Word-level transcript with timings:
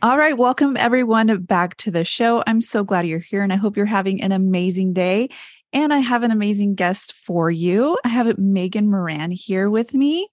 All 0.00 0.16
right, 0.16 0.38
welcome 0.38 0.76
everyone 0.76 1.42
back 1.42 1.76
to 1.78 1.90
the 1.90 2.04
show. 2.04 2.44
I'm 2.46 2.60
so 2.60 2.84
glad 2.84 3.04
you're 3.04 3.18
here 3.18 3.42
and 3.42 3.52
I 3.52 3.56
hope 3.56 3.76
you're 3.76 3.84
having 3.84 4.22
an 4.22 4.30
amazing 4.30 4.92
day. 4.92 5.28
And 5.72 5.92
I 5.92 5.98
have 5.98 6.22
an 6.22 6.30
amazing 6.30 6.76
guest 6.76 7.14
for 7.14 7.50
you. 7.50 7.98
I 8.04 8.08
have 8.08 8.38
Megan 8.38 8.88
Moran 8.88 9.32
here 9.32 9.68
with 9.68 9.94
me. 9.94 10.28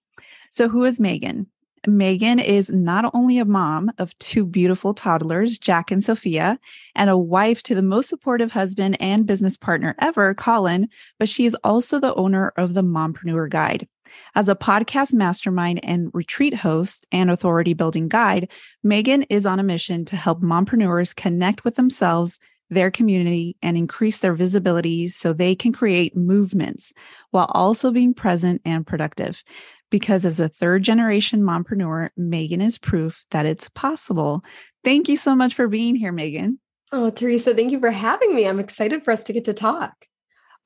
So, 0.52 0.68
who 0.68 0.84
is 0.84 1.00
Megan? 1.00 1.48
Megan 1.84 2.38
is 2.38 2.70
not 2.70 3.10
only 3.12 3.38
a 3.38 3.44
mom 3.44 3.90
of 3.98 4.16
two 4.20 4.46
beautiful 4.46 4.94
toddlers, 4.94 5.58
Jack 5.58 5.90
and 5.90 6.02
Sophia, 6.02 6.60
and 6.94 7.10
a 7.10 7.18
wife 7.18 7.64
to 7.64 7.74
the 7.74 7.82
most 7.82 8.08
supportive 8.08 8.52
husband 8.52 8.96
and 9.00 9.26
business 9.26 9.56
partner 9.56 9.96
ever, 9.98 10.32
Colin, 10.32 10.88
but 11.18 11.28
she 11.28 11.44
is 11.44 11.56
also 11.64 11.98
the 11.98 12.14
owner 12.14 12.52
of 12.56 12.74
the 12.74 12.84
Mompreneur 12.84 13.50
Guide. 13.50 13.88
As 14.34 14.48
a 14.48 14.54
podcast 14.54 15.14
mastermind 15.14 15.80
and 15.84 16.10
retreat 16.12 16.54
host 16.54 17.06
and 17.12 17.30
authority 17.30 17.74
building 17.74 18.08
guide, 18.08 18.50
Megan 18.82 19.22
is 19.24 19.46
on 19.46 19.58
a 19.58 19.62
mission 19.62 20.04
to 20.06 20.16
help 20.16 20.42
mompreneurs 20.42 21.14
connect 21.14 21.64
with 21.64 21.76
themselves, 21.76 22.38
their 22.70 22.90
community, 22.90 23.56
and 23.62 23.76
increase 23.76 24.18
their 24.18 24.34
visibility 24.34 25.08
so 25.08 25.32
they 25.32 25.54
can 25.54 25.72
create 25.72 26.16
movements 26.16 26.92
while 27.30 27.50
also 27.50 27.90
being 27.90 28.14
present 28.14 28.60
and 28.64 28.86
productive. 28.86 29.42
Because 29.90 30.24
as 30.24 30.40
a 30.40 30.48
third 30.48 30.82
generation 30.82 31.42
mompreneur, 31.42 32.10
Megan 32.16 32.60
is 32.60 32.76
proof 32.76 33.24
that 33.30 33.46
it's 33.46 33.68
possible. 33.68 34.44
Thank 34.82 35.08
you 35.08 35.16
so 35.16 35.36
much 35.36 35.54
for 35.54 35.68
being 35.68 35.94
here, 35.94 36.12
Megan. 36.12 36.58
Oh, 36.92 37.10
Teresa, 37.10 37.54
thank 37.54 37.72
you 37.72 37.80
for 37.80 37.90
having 37.90 38.34
me. 38.34 38.46
I'm 38.46 38.60
excited 38.60 39.04
for 39.04 39.10
us 39.10 39.24
to 39.24 39.32
get 39.32 39.44
to 39.46 39.54
talk. 39.54 40.06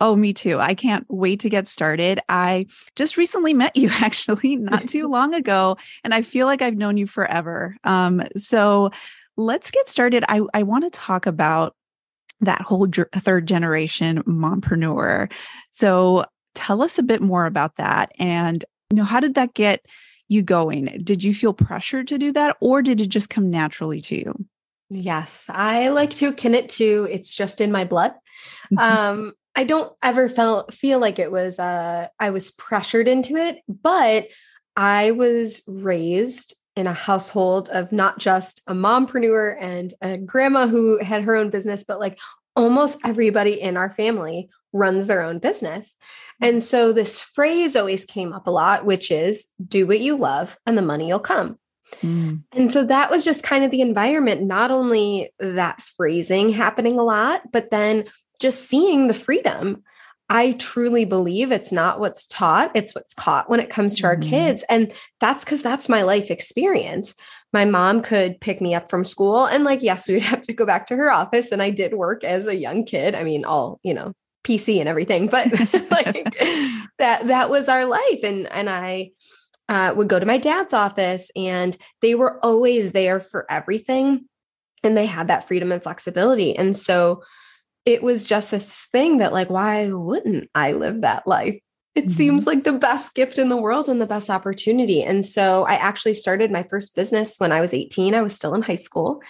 Oh, 0.00 0.16
me 0.16 0.32
too. 0.32 0.58
I 0.58 0.74
can't 0.74 1.04
wait 1.08 1.40
to 1.40 1.50
get 1.50 1.68
started. 1.68 2.20
I 2.28 2.66
just 2.96 3.16
recently 3.16 3.52
met 3.52 3.76
you 3.76 3.90
actually 3.92 4.56
not 4.56 4.88
too 4.88 5.08
long 5.10 5.34
ago, 5.34 5.76
and 6.04 6.14
I 6.14 6.22
feel 6.22 6.46
like 6.46 6.62
I've 6.62 6.76
known 6.76 6.96
you 6.96 7.06
forever. 7.06 7.76
Um, 7.84 8.22
so 8.36 8.90
let's 9.36 9.70
get 9.70 9.88
started. 9.88 10.24
I, 10.28 10.42
I 10.54 10.62
want 10.62 10.84
to 10.84 10.90
talk 10.90 11.26
about 11.26 11.74
that 12.40 12.62
whole 12.62 12.86
third 13.14 13.46
generation 13.46 14.22
mompreneur. 14.22 15.30
So 15.72 16.24
tell 16.54 16.82
us 16.82 16.98
a 16.98 17.02
bit 17.02 17.20
more 17.20 17.44
about 17.44 17.76
that. 17.76 18.12
And, 18.18 18.64
you 18.90 18.96
know, 18.96 19.04
how 19.04 19.20
did 19.20 19.34
that 19.34 19.54
get 19.54 19.84
you 20.28 20.42
going? 20.42 20.86
Did 21.04 21.22
you 21.22 21.34
feel 21.34 21.52
pressure 21.52 22.04
to 22.04 22.16
do 22.16 22.32
that, 22.32 22.56
or 22.60 22.82
did 22.82 23.00
it 23.00 23.08
just 23.08 23.30
come 23.30 23.50
naturally 23.50 24.00
to 24.02 24.14
you? 24.14 24.46
Yes, 24.88 25.46
I 25.48 25.88
like 25.88 26.10
to 26.14 26.28
akin 26.28 26.54
it 26.54 26.68
to 26.70 27.06
it's 27.10 27.34
just 27.34 27.60
in 27.60 27.70
my 27.70 27.84
blood. 27.84 28.12
Mm-hmm. 28.72 28.78
Um, 28.78 29.32
I 29.54 29.64
don't 29.64 29.92
ever 30.02 30.28
felt 30.28 30.72
feel 30.72 30.98
like 30.98 31.18
it 31.18 31.32
was 31.32 31.58
uh 31.58 32.08
I 32.18 32.30
was 32.30 32.50
pressured 32.52 33.08
into 33.08 33.36
it, 33.36 33.58
but 33.68 34.28
I 34.76 35.10
was 35.10 35.62
raised 35.66 36.54
in 36.76 36.86
a 36.86 36.94
household 36.94 37.68
of 37.70 37.92
not 37.92 38.18
just 38.18 38.62
a 38.66 38.72
mompreneur 38.72 39.56
and 39.60 39.92
a 40.00 40.16
grandma 40.16 40.66
who 40.66 41.02
had 41.02 41.22
her 41.22 41.36
own 41.36 41.50
business, 41.50 41.84
but 41.84 42.00
like 42.00 42.18
almost 42.56 43.00
everybody 43.04 43.60
in 43.60 43.76
our 43.76 43.90
family 43.90 44.48
runs 44.72 45.06
their 45.06 45.22
own 45.22 45.38
business. 45.38 45.96
And 46.40 46.56
mm-hmm. 46.56 46.60
so 46.60 46.92
this 46.92 47.20
phrase 47.20 47.76
always 47.76 48.04
came 48.04 48.32
up 48.32 48.46
a 48.46 48.50
lot, 48.50 48.84
which 48.84 49.10
is 49.10 49.46
do 49.66 49.86
what 49.86 50.00
you 50.00 50.16
love 50.16 50.58
and 50.66 50.78
the 50.78 50.82
money 50.82 51.06
will 51.06 51.20
come. 51.20 51.58
Mm. 52.02 52.44
And 52.52 52.70
so 52.70 52.84
that 52.84 53.10
was 53.10 53.24
just 53.24 53.42
kind 53.42 53.64
of 53.64 53.70
the 53.70 53.80
environment, 53.80 54.42
not 54.42 54.70
only 54.70 55.32
that 55.40 55.82
phrasing 55.82 56.50
happening 56.50 56.98
a 56.98 57.04
lot, 57.04 57.50
but 57.50 57.70
then 57.70 58.04
just 58.40 58.68
seeing 58.68 59.06
the 59.06 59.14
freedom. 59.14 59.82
I 60.28 60.52
truly 60.52 61.04
believe 61.04 61.50
it's 61.50 61.72
not 61.72 61.98
what's 61.98 62.26
taught, 62.26 62.70
it's 62.74 62.94
what's 62.94 63.14
caught 63.14 63.50
when 63.50 63.60
it 63.60 63.68
comes 63.68 63.96
to 63.98 64.06
our 64.06 64.16
mm-hmm. 64.16 64.30
kids. 64.30 64.64
And 64.68 64.92
that's 65.18 65.44
because 65.44 65.60
that's 65.60 65.88
my 65.88 66.02
life 66.02 66.30
experience. 66.30 67.14
My 67.52 67.64
mom 67.64 68.00
could 68.00 68.40
pick 68.40 68.60
me 68.60 68.72
up 68.74 68.88
from 68.88 69.04
school, 69.04 69.44
and 69.44 69.64
like, 69.64 69.82
yes, 69.82 70.08
we 70.08 70.14
would 70.14 70.22
have 70.24 70.42
to 70.42 70.52
go 70.52 70.64
back 70.64 70.86
to 70.86 70.96
her 70.96 71.12
office. 71.12 71.52
And 71.52 71.60
I 71.60 71.70
did 71.70 71.94
work 71.94 72.24
as 72.24 72.46
a 72.46 72.56
young 72.56 72.84
kid. 72.84 73.14
I 73.14 73.24
mean, 73.24 73.44
all, 73.44 73.80
you 73.82 73.92
know, 73.92 74.12
PC 74.44 74.78
and 74.78 74.88
everything, 74.88 75.26
but 75.26 75.50
like 75.90 76.34
that, 76.98 77.26
that 77.26 77.50
was 77.50 77.68
our 77.68 77.84
life. 77.84 78.20
And, 78.22 78.46
and 78.52 78.70
I, 78.70 79.10
uh, 79.68 79.94
would 79.96 80.08
go 80.08 80.18
to 80.18 80.26
my 80.26 80.36
dad's 80.36 80.72
office 80.72 81.30
and 81.36 81.76
they 82.02 82.16
were 82.16 82.44
always 82.44 82.90
there 82.90 83.20
for 83.20 83.46
everything 83.48 84.24
and 84.82 84.96
they 84.96 85.06
had 85.06 85.28
that 85.28 85.46
freedom 85.46 85.70
and 85.70 85.80
flexibility 85.80 86.56
and 86.56 86.76
so 86.76 87.22
it 87.84 88.02
was 88.02 88.28
just 88.28 88.50
this 88.50 88.86
thing 88.86 89.18
that 89.18 89.32
like 89.32 89.50
why 89.50 89.90
wouldn't 89.92 90.50
i 90.54 90.72
live 90.72 91.00
that 91.02 91.26
life? 91.26 91.58
It 91.96 92.04
mm-hmm. 92.04 92.12
seems 92.12 92.46
like 92.46 92.62
the 92.62 92.72
best 92.72 93.14
gift 93.14 93.36
in 93.36 93.48
the 93.48 93.56
world 93.56 93.88
and 93.88 94.00
the 94.00 94.06
best 94.06 94.30
opportunity. 94.30 95.02
And 95.02 95.24
so 95.24 95.64
i 95.64 95.74
actually 95.74 96.14
started 96.14 96.50
my 96.50 96.62
first 96.64 96.94
business 96.94 97.38
when 97.38 97.52
i 97.52 97.60
was 97.60 97.74
18 97.74 98.14
i 98.14 98.22
was 98.22 98.34
still 98.34 98.54
in 98.54 98.62
high 98.62 98.74
school. 98.74 99.22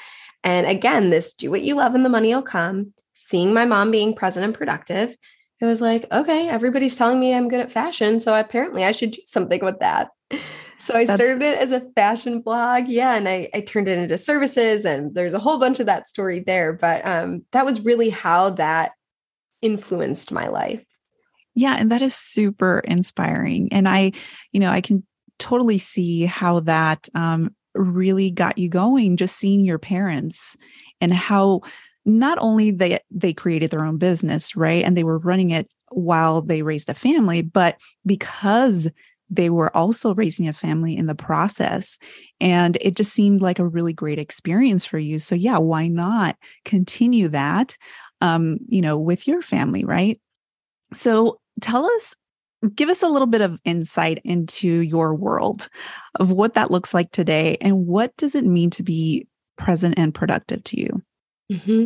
And 0.42 0.66
again 0.66 1.10
this 1.10 1.34
do 1.34 1.50
what 1.50 1.62
you 1.62 1.74
love 1.74 1.94
and 1.94 2.04
the 2.04 2.08
money 2.08 2.34
will 2.34 2.42
come 2.42 2.92
seeing 3.14 3.52
my 3.52 3.64
mom 3.64 3.90
being 3.90 4.14
present 4.14 4.44
and 4.44 4.54
productive 4.54 5.14
it 5.60 5.66
was 5.66 5.80
like 5.80 6.10
okay 6.10 6.48
everybody's 6.48 6.96
telling 6.96 7.20
me 7.20 7.34
i'm 7.34 7.48
good 7.48 7.60
at 7.60 7.70
fashion 7.70 8.18
so 8.18 8.34
apparently 8.34 8.82
i 8.82 8.92
should 8.92 9.12
do 9.12 9.20
something 9.26 9.62
with 9.62 9.78
that 9.80 10.08
so 10.80 10.94
I 10.94 11.04
That's... 11.04 11.20
started 11.20 11.42
it 11.42 11.58
as 11.58 11.72
a 11.72 11.80
fashion 11.94 12.40
blog. 12.40 12.88
Yeah. 12.88 13.14
And 13.14 13.28
I, 13.28 13.48
I 13.54 13.60
turned 13.60 13.88
it 13.88 13.98
into 13.98 14.16
services 14.16 14.84
and 14.84 15.14
there's 15.14 15.34
a 15.34 15.38
whole 15.38 15.58
bunch 15.58 15.78
of 15.78 15.86
that 15.86 16.06
story 16.06 16.40
there. 16.40 16.72
But 16.72 17.06
um, 17.06 17.44
that 17.52 17.66
was 17.66 17.82
really 17.82 18.08
how 18.08 18.50
that 18.50 18.92
influenced 19.60 20.32
my 20.32 20.48
life. 20.48 20.82
Yeah. 21.54 21.76
And 21.78 21.92
that 21.92 22.00
is 22.00 22.14
super 22.14 22.80
inspiring. 22.80 23.68
And 23.72 23.88
I, 23.88 24.12
you 24.52 24.60
know, 24.60 24.70
I 24.70 24.80
can 24.80 25.06
totally 25.38 25.78
see 25.78 26.24
how 26.24 26.60
that 26.60 27.08
um, 27.14 27.54
really 27.74 28.30
got 28.30 28.56
you 28.56 28.68
going, 28.68 29.16
just 29.16 29.36
seeing 29.36 29.64
your 29.64 29.78
parents 29.78 30.56
and 31.00 31.12
how 31.12 31.60
not 32.06 32.38
only 32.40 32.70
they 32.70 32.98
they 33.10 33.32
created 33.34 33.70
their 33.70 33.84
own 33.84 33.98
business 33.98 34.56
right 34.56 34.84
and 34.84 34.96
they 34.96 35.04
were 35.04 35.18
running 35.18 35.50
it 35.50 35.70
while 35.90 36.40
they 36.40 36.62
raised 36.62 36.88
a 36.88 36.94
family 36.94 37.42
but 37.42 37.76
because 38.06 38.88
they 39.30 39.48
were 39.48 39.74
also 39.76 40.14
raising 40.14 40.48
a 40.48 40.52
family 40.52 40.96
in 40.96 41.06
the 41.06 41.14
process. 41.14 41.98
And 42.40 42.76
it 42.80 42.96
just 42.96 43.12
seemed 43.12 43.40
like 43.40 43.58
a 43.58 43.66
really 43.66 43.92
great 43.92 44.18
experience 44.18 44.84
for 44.84 44.98
you. 44.98 45.18
So, 45.18 45.34
yeah, 45.34 45.58
why 45.58 45.86
not 45.88 46.36
continue 46.64 47.28
that, 47.28 47.76
um, 48.20 48.58
you 48.68 48.82
know, 48.82 48.98
with 48.98 49.28
your 49.28 49.40
family, 49.40 49.84
right? 49.84 50.20
So, 50.92 51.40
tell 51.60 51.86
us, 51.86 52.14
give 52.74 52.88
us 52.88 53.02
a 53.02 53.08
little 53.08 53.28
bit 53.28 53.40
of 53.40 53.58
insight 53.64 54.20
into 54.24 54.68
your 54.68 55.14
world 55.14 55.68
of 56.18 56.32
what 56.32 56.54
that 56.54 56.70
looks 56.70 56.92
like 56.92 57.10
today 57.12 57.56
and 57.60 57.86
what 57.86 58.14
does 58.16 58.34
it 58.34 58.44
mean 58.44 58.70
to 58.70 58.82
be 58.82 59.26
present 59.56 59.94
and 59.96 60.12
productive 60.12 60.64
to 60.64 60.80
you? 60.80 61.02
Mm-hmm. 61.52 61.84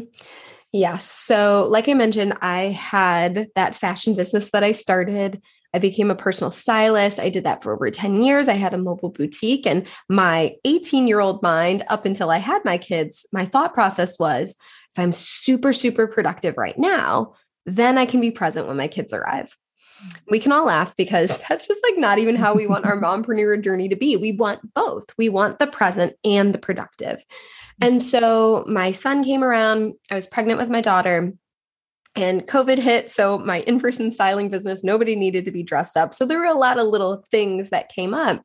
Yes. 0.73 1.09
So, 1.09 1.69
like 1.71 1.89
I 1.89 1.95
mentioned, 1.95 2.37
I 2.41 2.63
had 2.63 3.47
that 3.55 3.77
fashion 3.77 4.17
business 4.17 4.51
that 4.51 4.65
I 4.65 4.73
started 4.73 5.41
I 5.75 5.79
became 5.81 6.11
a 6.11 6.15
personal 6.15 6.53
stylist. 6.53 7.19
I 7.19 7.29
did 7.29 7.45
that 7.45 7.63
for 7.63 7.75
over 7.75 7.91
10 7.91 8.23
years. 8.23 8.49
I 8.49 8.55
had 8.55 8.73
a 8.73 8.79
mobile 8.79 9.11
boutique. 9.11 9.67
And 9.67 9.87
my 10.09 10.55
18 10.65 11.09
year 11.09 11.21
old 11.21 11.43
mind, 11.43 11.83
up 11.89 12.07
until 12.07 12.31
I 12.31 12.39
had 12.39 12.65
my 12.65 12.79
kids, 12.79 13.27
my 13.33 13.45
thought 13.45 13.75
process 13.75 14.19
was 14.19 14.57
if 14.93 14.99
I'm 14.99 15.13
super, 15.13 15.73
super 15.73 16.07
productive 16.07 16.57
right 16.57 16.79
now, 16.79 17.35
then 17.67 17.99
I 17.99 18.07
can 18.07 18.21
be 18.21 18.31
present 18.31 18.69
when 18.69 18.77
my 18.77 18.87
kids 18.87 19.13
arrive. 19.13 19.57
Mm. 20.01 20.17
We 20.31 20.39
can 20.39 20.53
all 20.53 20.67
laugh 20.67 20.95
because 20.97 21.37
that's 21.49 21.67
just 21.67 21.83
like 21.83 21.99
not 21.99 22.19
even 22.19 22.37
how 22.37 22.55
we 22.55 22.69
want 22.69 22.87
our 22.87 23.01
mompreneur 23.01 23.63
journey 23.63 23.89
to 23.89 23.97
be. 23.97 24.17
We 24.17 24.31
want 24.31 24.75
both. 24.75 25.07
We 25.19 25.29
want 25.29 25.59
the 25.59 25.67
present 25.67 26.15
and 26.25 26.55
the 26.55 26.59
productive. 26.59 27.25
Mm. 27.81 27.89
And 27.89 28.03
so 28.03 28.65
my 28.69 28.93
son 28.93 29.25
came 29.25 29.43
around. 29.43 29.95
I 30.09 30.15
was 30.15 30.29
pregnant 30.29 30.61
with 30.61 30.71
my 30.71 30.81
daughter 30.81 31.33
and 32.17 32.47
COVID 32.47 32.79
hit. 32.79 33.11
So 33.11 33.39
my 33.39 33.61
in 33.61 33.81
person 33.81 34.13
styling 34.13 34.49
business, 34.49 34.85
nobody 34.85 35.17
needed 35.17 35.45
to 35.45 35.51
be 35.51 35.63
dressed 35.63 35.97
up. 35.97 36.15
So 36.15 36.25
there 36.25 36.39
were 36.39 36.45
a 36.45 36.59
lot 36.59 36.79
of 36.79 36.87
little 36.87 37.25
things 37.31 37.71
that 37.71 37.89
came 37.89 38.15
up. 38.15 38.43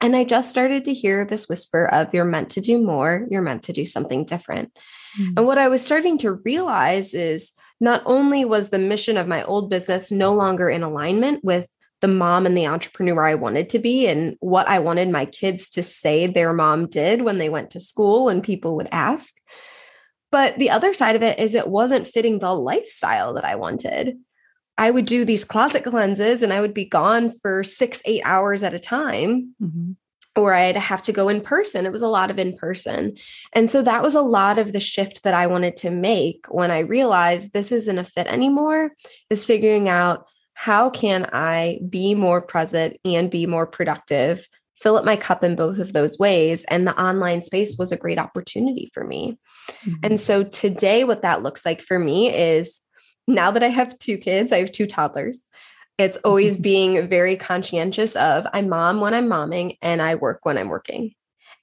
And 0.00 0.16
I 0.16 0.24
just 0.24 0.50
started 0.50 0.84
to 0.84 0.94
hear 0.94 1.24
this 1.24 1.48
whisper 1.48 1.86
of 1.86 2.12
you're 2.12 2.24
meant 2.24 2.50
to 2.50 2.60
do 2.60 2.82
more, 2.82 3.26
you're 3.30 3.42
meant 3.42 3.62
to 3.64 3.72
do 3.72 3.86
something 3.86 4.24
different. 4.24 4.76
Mm-hmm. 5.18 5.34
And 5.36 5.46
what 5.46 5.58
I 5.58 5.68
was 5.68 5.84
starting 5.84 6.18
to 6.18 6.32
realize 6.32 7.14
is 7.14 7.52
not 7.80 8.02
only 8.06 8.44
was 8.44 8.70
the 8.70 8.78
mission 8.78 9.16
of 9.16 9.28
my 9.28 9.44
old 9.44 9.70
business 9.70 10.10
no 10.10 10.32
longer 10.32 10.68
in 10.68 10.82
alignment 10.82 11.44
with 11.44 11.68
the 12.00 12.08
mom 12.08 12.46
and 12.46 12.56
the 12.56 12.66
entrepreneur 12.66 13.24
I 13.24 13.36
wanted 13.36 13.70
to 13.70 13.78
be 13.78 14.08
and 14.08 14.36
what 14.40 14.66
I 14.66 14.80
wanted 14.80 15.08
my 15.08 15.24
kids 15.24 15.70
to 15.70 15.82
say 15.84 16.26
their 16.26 16.52
mom 16.52 16.88
did 16.88 17.22
when 17.22 17.38
they 17.38 17.48
went 17.48 17.70
to 17.70 17.80
school 17.80 18.28
and 18.28 18.42
people 18.42 18.74
would 18.76 18.88
ask. 18.90 19.36
But 20.32 20.58
the 20.58 20.70
other 20.70 20.92
side 20.94 21.14
of 21.14 21.22
it 21.22 21.38
is 21.38 21.54
it 21.54 21.68
wasn't 21.68 22.08
fitting 22.08 22.40
the 22.40 22.52
lifestyle 22.52 23.34
that 23.34 23.44
I 23.44 23.54
wanted. 23.54 24.16
I 24.78 24.90
would 24.90 25.04
do 25.04 25.24
these 25.24 25.44
closet 25.44 25.84
cleanses 25.84 26.42
and 26.42 26.52
I 26.52 26.60
would 26.60 26.74
be 26.74 26.86
gone 26.86 27.30
for 27.30 27.62
six, 27.62 28.02
eight 28.06 28.22
hours 28.24 28.64
at 28.64 28.74
a 28.74 28.78
time. 28.78 29.54
Mm-hmm. 29.62 29.92
Or 30.34 30.54
I'd 30.54 30.76
have 30.76 31.02
to 31.02 31.12
go 31.12 31.28
in 31.28 31.42
person. 31.42 31.84
It 31.84 31.92
was 31.92 32.00
a 32.00 32.08
lot 32.08 32.30
of 32.30 32.38
in 32.38 32.56
person. 32.56 33.16
And 33.52 33.70
so 33.70 33.82
that 33.82 34.02
was 34.02 34.14
a 34.14 34.22
lot 34.22 34.56
of 34.56 34.72
the 34.72 34.80
shift 34.80 35.24
that 35.24 35.34
I 35.34 35.46
wanted 35.46 35.76
to 35.76 35.90
make 35.90 36.46
when 36.48 36.70
I 36.70 36.78
realized 36.78 37.52
this 37.52 37.70
isn't 37.70 37.98
a 37.98 38.04
fit 38.04 38.26
anymore, 38.26 38.92
is 39.28 39.44
figuring 39.44 39.90
out 39.90 40.26
how 40.54 40.88
can 40.88 41.28
I 41.34 41.80
be 41.86 42.14
more 42.14 42.40
present 42.40 42.96
and 43.04 43.30
be 43.30 43.44
more 43.44 43.66
productive, 43.66 44.48
fill 44.82 44.96
up 44.96 45.04
my 45.04 45.16
cup 45.16 45.44
in 45.44 45.54
both 45.54 45.78
of 45.78 45.92
those 45.92 46.18
ways. 46.18 46.64
And 46.64 46.86
the 46.86 47.00
online 47.00 47.42
space 47.42 47.78
was 47.78 47.92
a 47.92 47.96
great 47.96 48.18
opportunity 48.18 48.90
for 48.92 49.04
me. 49.04 49.38
Mm-hmm. 49.84 49.94
And 50.02 50.20
so 50.20 50.42
today, 50.42 51.04
what 51.04 51.22
that 51.22 51.42
looks 51.42 51.64
like 51.64 51.80
for 51.80 51.98
me 51.98 52.34
is 52.34 52.80
now 53.28 53.52
that 53.52 53.62
I 53.62 53.68
have 53.68 53.98
two 53.98 54.18
kids, 54.18 54.52
I 54.52 54.58
have 54.58 54.72
two 54.72 54.86
toddlers. 54.86 55.46
It's 55.98 56.18
always 56.18 56.54
mm-hmm. 56.54 56.62
being 56.62 57.06
very 57.06 57.36
conscientious 57.36 58.16
of 58.16 58.46
I 58.52 58.62
mom 58.62 59.00
when 59.00 59.14
I'm 59.14 59.28
momming 59.28 59.78
and 59.82 60.02
I 60.02 60.16
work 60.16 60.40
when 60.42 60.58
I'm 60.58 60.68
working. 60.68 61.14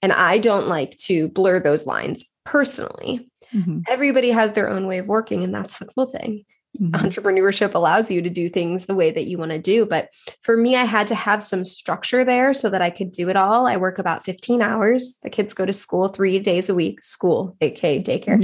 And 0.01 0.13
I 0.13 0.37
don't 0.37 0.67
like 0.67 0.95
to 0.97 1.27
blur 1.27 1.59
those 1.59 1.85
lines 1.85 2.23
personally. 2.45 3.29
Mm-hmm. 3.53 3.79
Everybody 3.89 4.31
has 4.31 4.53
their 4.53 4.69
own 4.69 4.87
way 4.87 4.99
of 4.99 5.07
working, 5.07 5.43
and 5.43 5.53
that's 5.53 5.79
the 5.79 5.85
cool 5.87 6.05
thing. 6.05 6.45
Mm-hmm. 6.79 6.93
Entrepreneurship 6.95 7.73
allows 7.73 8.11
you 8.11 8.21
to 8.21 8.29
do 8.29 8.47
things 8.47 8.85
the 8.85 8.95
way 8.95 9.11
that 9.11 9.25
you 9.25 9.37
want 9.37 9.51
to 9.51 9.59
do. 9.59 9.85
But 9.85 10.09
for 10.41 10.55
me, 10.55 10.75
I 10.75 10.83
had 10.83 11.07
to 11.07 11.15
have 11.15 11.41
some 11.41 11.63
structure 11.63 12.23
there 12.23 12.53
so 12.53 12.69
that 12.69 12.81
I 12.81 12.89
could 12.89 13.11
do 13.11 13.27
it 13.27 13.35
all. 13.35 13.65
I 13.65 13.77
work 13.77 13.97
about 13.97 14.23
15 14.23 14.61
hours. 14.61 15.17
The 15.23 15.29
kids 15.29 15.53
go 15.53 15.65
to 15.65 15.73
school 15.73 16.07
three 16.07 16.39
days 16.39 16.69
a 16.69 16.75
week, 16.75 17.03
school, 17.03 17.57
aka 17.61 18.01
daycare. 18.01 18.39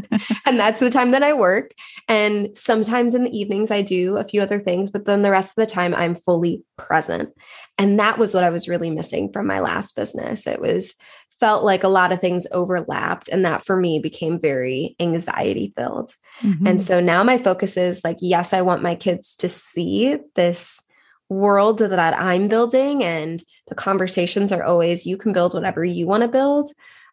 and 0.46 0.58
that's 0.58 0.80
the 0.80 0.90
time 0.90 1.10
that 1.10 1.22
I 1.22 1.34
work. 1.34 1.72
And 2.08 2.56
sometimes 2.56 3.14
in 3.14 3.24
the 3.24 3.38
evenings, 3.38 3.70
I 3.70 3.82
do 3.82 4.16
a 4.16 4.24
few 4.24 4.40
other 4.40 4.60
things, 4.60 4.90
but 4.90 5.04
then 5.04 5.22
the 5.22 5.30
rest 5.30 5.50
of 5.50 5.66
the 5.66 5.70
time, 5.70 5.94
I'm 5.94 6.14
fully 6.14 6.64
present. 6.78 7.30
And 7.76 8.00
that 8.00 8.18
was 8.18 8.34
what 8.34 8.44
I 8.44 8.50
was 8.50 8.68
really 8.68 8.90
missing 8.90 9.30
from 9.32 9.46
my 9.46 9.60
last 9.60 9.94
business. 9.94 10.46
It 10.46 10.60
was 10.60 10.96
felt 11.30 11.64
like 11.64 11.84
a 11.84 11.88
lot 11.88 12.12
of 12.12 12.20
things 12.20 12.46
overlapped. 12.52 13.28
And 13.28 13.44
that 13.44 13.64
for 13.64 13.76
me 13.76 13.98
became 13.98 14.40
very 14.40 14.96
anxiety 14.98 15.72
filled. 15.76 16.14
Mm-hmm. 16.40 16.66
And 16.66 16.82
so 16.82 17.00
now 17.00 17.22
my 17.22 17.38
focus 17.38 17.76
is 17.76 18.02
like, 18.04 18.16
yes, 18.20 18.52
I 18.52 18.62
want 18.62 18.82
my 18.82 18.94
kids 18.94 19.36
to 19.36 19.48
see 19.48 20.18
this 20.34 20.80
world 21.28 21.78
that 21.78 22.18
I'm 22.18 22.48
building. 22.48 23.04
And 23.04 23.42
the 23.68 23.74
conversations 23.74 24.52
are 24.52 24.64
always, 24.64 25.06
you 25.06 25.16
can 25.16 25.32
build 25.32 25.54
whatever 25.54 25.84
you 25.84 26.06
want 26.06 26.22
to 26.22 26.28
build. 26.28 26.70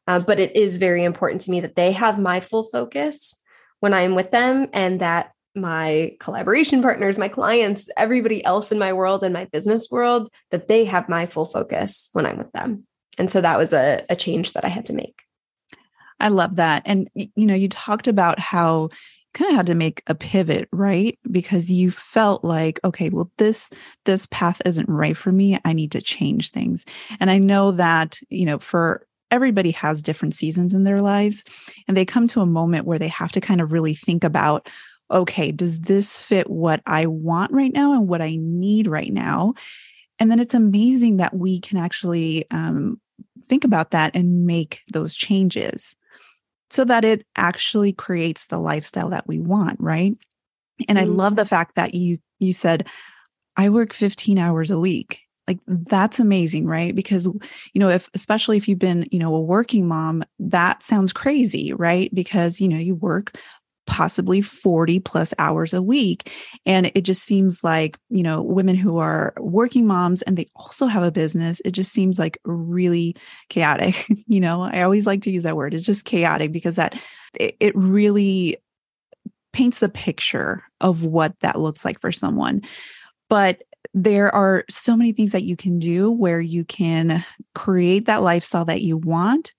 Uh, 0.07 0.19
but 0.19 0.39
it 0.39 0.55
is 0.55 0.77
very 0.77 1.03
important 1.03 1.41
to 1.41 1.51
me 1.51 1.59
that 1.59 1.75
they 1.75 1.91
have 1.91 2.19
my 2.19 2.39
full 2.39 2.63
focus 2.63 3.35
when 3.79 3.93
I'm 3.93 4.15
with 4.15 4.31
them 4.31 4.67
and 4.73 5.01
that 5.01 5.31
my 5.55 6.15
collaboration 6.19 6.81
partners, 6.81 7.17
my 7.17 7.27
clients, 7.27 7.87
everybody 7.97 8.43
else 8.43 8.71
in 8.71 8.79
my 8.79 8.93
world 8.93 9.23
and 9.23 9.33
my 9.33 9.45
business 9.45 9.89
world, 9.89 10.29
that 10.51 10.67
they 10.67 10.85
have 10.85 11.09
my 11.09 11.25
full 11.25 11.45
focus 11.45 12.09
when 12.13 12.25
I'm 12.25 12.37
with 12.37 12.51
them. 12.51 12.85
And 13.17 13.31
so 13.31 13.41
that 13.41 13.57
was 13.57 13.73
a, 13.73 14.05
a 14.09 14.15
change 14.15 14.53
that 14.53 14.65
I 14.65 14.69
had 14.69 14.85
to 14.87 14.93
make. 14.93 15.21
I 16.19 16.29
love 16.29 16.55
that. 16.57 16.83
And, 16.85 17.09
you 17.13 17.29
know, 17.35 17.55
you 17.55 17.69
talked 17.69 18.07
about 18.07 18.39
how 18.39 18.89
kind 19.33 19.51
of 19.51 19.57
had 19.57 19.67
to 19.67 19.75
make 19.75 20.01
a 20.07 20.15
pivot 20.15 20.67
right 20.71 21.19
because 21.29 21.69
you 21.69 21.91
felt 21.91 22.43
like 22.45 22.79
okay 22.85 23.09
well 23.09 23.29
this 23.37 23.69
this 24.05 24.25
path 24.27 24.61
isn't 24.65 24.87
right 24.87 25.17
for 25.17 25.29
me 25.29 25.59
i 25.65 25.73
need 25.73 25.91
to 25.91 26.01
change 26.01 26.51
things 26.51 26.85
and 27.19 27.29
i 27.29 27.37
know 27.37 27.71
that 27.71 28.17
you 28.29 28.45
know 28.45 28.57
for 28.57 29.05
everybody 29.31 29.71
has 29.71 30.01
different 30.01 30.33
seasons 30.33 30.73
in 30.73 30.85
their 30.85 31.01
lives 31.01 31.43
and 31.85 31.97
they 31.97 32.05
come 32.05 32.27
to 32.27 32.39
a 32.39 32.45
moment 32.45 32.85
where 32.85 32.97
they 32.97 33.09
have 33.09 33.31
to 33.33 33.41
kind 33.41 33.59
of 33.59 33.73
really 33.73 33.93
think 33.93 34.23
about 34.23 34.69
okay 35.11 35.51
does 35.51 35.81
this 35.81 36.17
fit 36.17 36.49
what 36.49 36.81
i 36.85 37.05
want 37.05 37.51
right 37.51 37.73
now 37.73 37.91
and 37.91 38.07
what 38.07 38.21
i 38.21 38.37
need 38.39 38.87
right 38.87 39.11
now 39.11 39.53
and 40.17 40.31
then 40.31 40.39
it's 40.39 40.53
amazing 40.53 41.17
that 41.17 41.35
we 41.35 41.59
can 41.59 41.77
actually 41.77 42.49
um, 42.51 43.01
think 43.47 43.63
about 43.63 43.91
that 43.91 44.15
and 44.15 44.45
make 44.45 44.81
those 44.91 45.15
changes 45.15 45.95
so 46.69 46.83
that 46.85 47.05
it 47.05 47.25
actually 47.35 47.93
creates 47.93 48.47
the 48.47 48.59
lifestyle 48.59 49.09
that 49.09 49.27
we 49.27 49.39
want 49.39 49.79
right? 49.79 50.13
And 50.87 50.97
mm-hmm. 50.97 51.11
i 51.11 51.13
love 51.13 51.35
the 51.35 51.45
fact 51.45 51.75
that 51.75 51.93
you 51.95 52.17
you 52.39 52.53
said 52.53 52.87
i 53.57 53.69
work 53.69 53.93
15 53.93 54.37
hours 54.37 54.71
a 54.71 54.79
week. 54.79 55.21
Like 55.47 55.59
that's 55.67 56.19
amazing 56.19 56.65
right? 56.65 56.95
Because 56.95 57.25
you 57.25 57.79
know 57.79 57.89
if 57.89 58.09
especially 58.13 58.57
if 58.57 58.67
you've 58.67 58.79
been 58.79 59.07
you 59.11 59.19
know 59.19 59.33
a 59.35 59.41
working 59.41 59.87
mom 59.87 60.23
that 60.39 60.81
sounds 60.81 61.13
crazy 61.13 61.71
right? 61.73 62.13
Because 62.13 62.59
you 62.59 62.67
know 62.67 62.77
you 62.77 62.95
work 62.95 63.37
possibly 63.87 64.41
40 64.41 64.99
plus 64.99 65.33
hours 65.37 65.73
a 65.73 65.81
week. 65.81 66.31
And 66.65 66.91
it 66.95 67.01
just 67.01 67.23
seems 67.23 67.63
like 67.63 67.97
you 68.09 68.23
know 68.23 68.41
women 68.41 68.75
who 68.75 68.97
are 68.97 69.33
working 69.39 69.85
moms 69.85 70.21
and 70.23 70.37
they 70.37 70.47
also 70.55 70.87
have 70.87 71.03
a 71.03 71.11
business 71.11 71.61
it 71.65 71.71
just 71.71 71.91
seems 71.91 72.17
like 72.17 72.37
really 72.45 73.15
chaotic 73.49 74.07
you 74.27 74.39
know? 74.39 74.63
I 74.63 74.81
always 74.81 75.05
like 75.05 75.21
to 75.23 75.31
use 75.31 75.43
that 75.43 75.55
word. 75.55 75.73
It's 75.73 75.85
just 75.85 76.05
chaotic 76.05 76.51
because 76.51 76.75
that 76.75 76.99
it, 77.39 77.55
it 77.59 77.75
really 77.75 78.57
paints 79.53 79.79
the 79.79 79.89
picture 79.89 80.63
of 80.81 81.03
what 81.03 81.39
that 81.39 81.59
looks 81.59 81.85
like 81.85 82.01
for 82.01 82.11
someone. 82.11 82.61
But 83.29 83.63
there 83.93 84.33
are 84.35 84.65
so 84.69 84.97
many 84.97 85.13
things 85.13 85.31
that 85.31 85.43
you 85.43 85.55
can 85.55 85.79
do 85.79 86.11
where 86.11 86.41
you 86.41 86.65
can 86.65 87.23
create 87.53 88.05
that 88.05 88.21
lifestyle 88.21 88.65
that 88.65 88.81
you 88.81 88.97
want, 88.97 89.53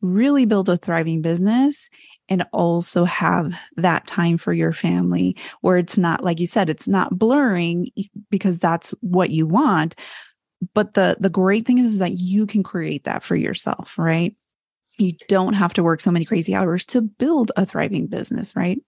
really 0.00 0.44
build 0.44 0.68
a 0.68 0.76
thriving 0.76 1.22
business, 1.22 1.90
and 2.30 2.46
also 2.52 3.04
have 3.04 3.58
that 3.76 4.06
time 4.06 4.38
for 4.38 4.52
your 4.52 4.72
family 4.72 5.36
where 5.60 5.76
it's 5.76 5.98
not, 5.98 6.24
like 6.24 6.38
you 6.38 6.46
said, 6.46 6.70
it's 6.70 6.88
not 6.88 7.18
blurring 7.18 7.88
because 8.30 8.58
that's 8.58 8.92
what 9.00 9.30
you 9.30 9.46
want. 9.46 9.96
But 10.74 10.94
the 10.94 11.16
the 11.18 11.30
great 11.30 11.66
thing 11.66 11.78
is, 11.78 11.94
is 11.94 11.98
that 11.98 12.12
you 12.12 12.46
can 12.46 12.62
create 12.62 13.04
that 13.04 13.22
for 13.22 13.34
yourself, 13.34 13.98
right? 13.98 14.36
You 14.98 15.14
don't 15.26 15.54
have 15.54 15.74
to 15.74 15.82
work 15.82 16.00
so 16.00 16.10
many 16.10 16.24
crazy 16.24 16.54
hours 16.54 16.86
to 16.86 17.02
build 17.02 17.50
a 17.56 17.66
thriving 17.66 18.06
business, 18.06 18.54
right? 18.54 18.80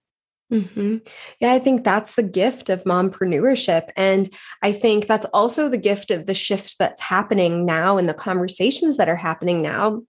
Mm-hmm. 0.52 0.98
Yeah, 1.40 1.54
I 1.54 1.58
think 1.58 1.82
that's 1.82 2.14
the 2.14 2.22
gift 2.22 2.68
of 2.68 2.84
mompreneurship. 2.84 3.88
And 3.96 4.28
I 4.60 4.72
think 4.72 5.06
that's 5.06 5.24
also 5.26 5.70
the 5.70 5.78
gift 5.78 6.10
of 6.10 6.26
the 6.26 6.34
shift 6.34 6.76
that's 6.78 7.00
happening 7.00 7.64
now 7.64 7.96
and 7.96 8.06
the 8.06 8.14
conversations 8.14 8.98
that 8.98 9.08
are 9.08 9.16
happening 9.16 9.62
now 9.62 10.02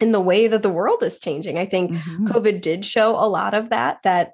in 0.00 0.12
the 0.12 0.20
way 0.20 0.48
that 0.48 0.62
the 0.62 0.70
world 0.70 1.02
is 1.02 1.20
changing. 1.20 1.58
I 1.58 1.66
think 1.66 1.92
mm-hmm. 1.92 2.26
COVID 2.26 2.60
did 2.60 2.84
show 2.84 3.10
a 3.10 3.28
lot 3.28 3.54
of 3.54 3.70
that, 3.70 3.98
that, 4.04 4.32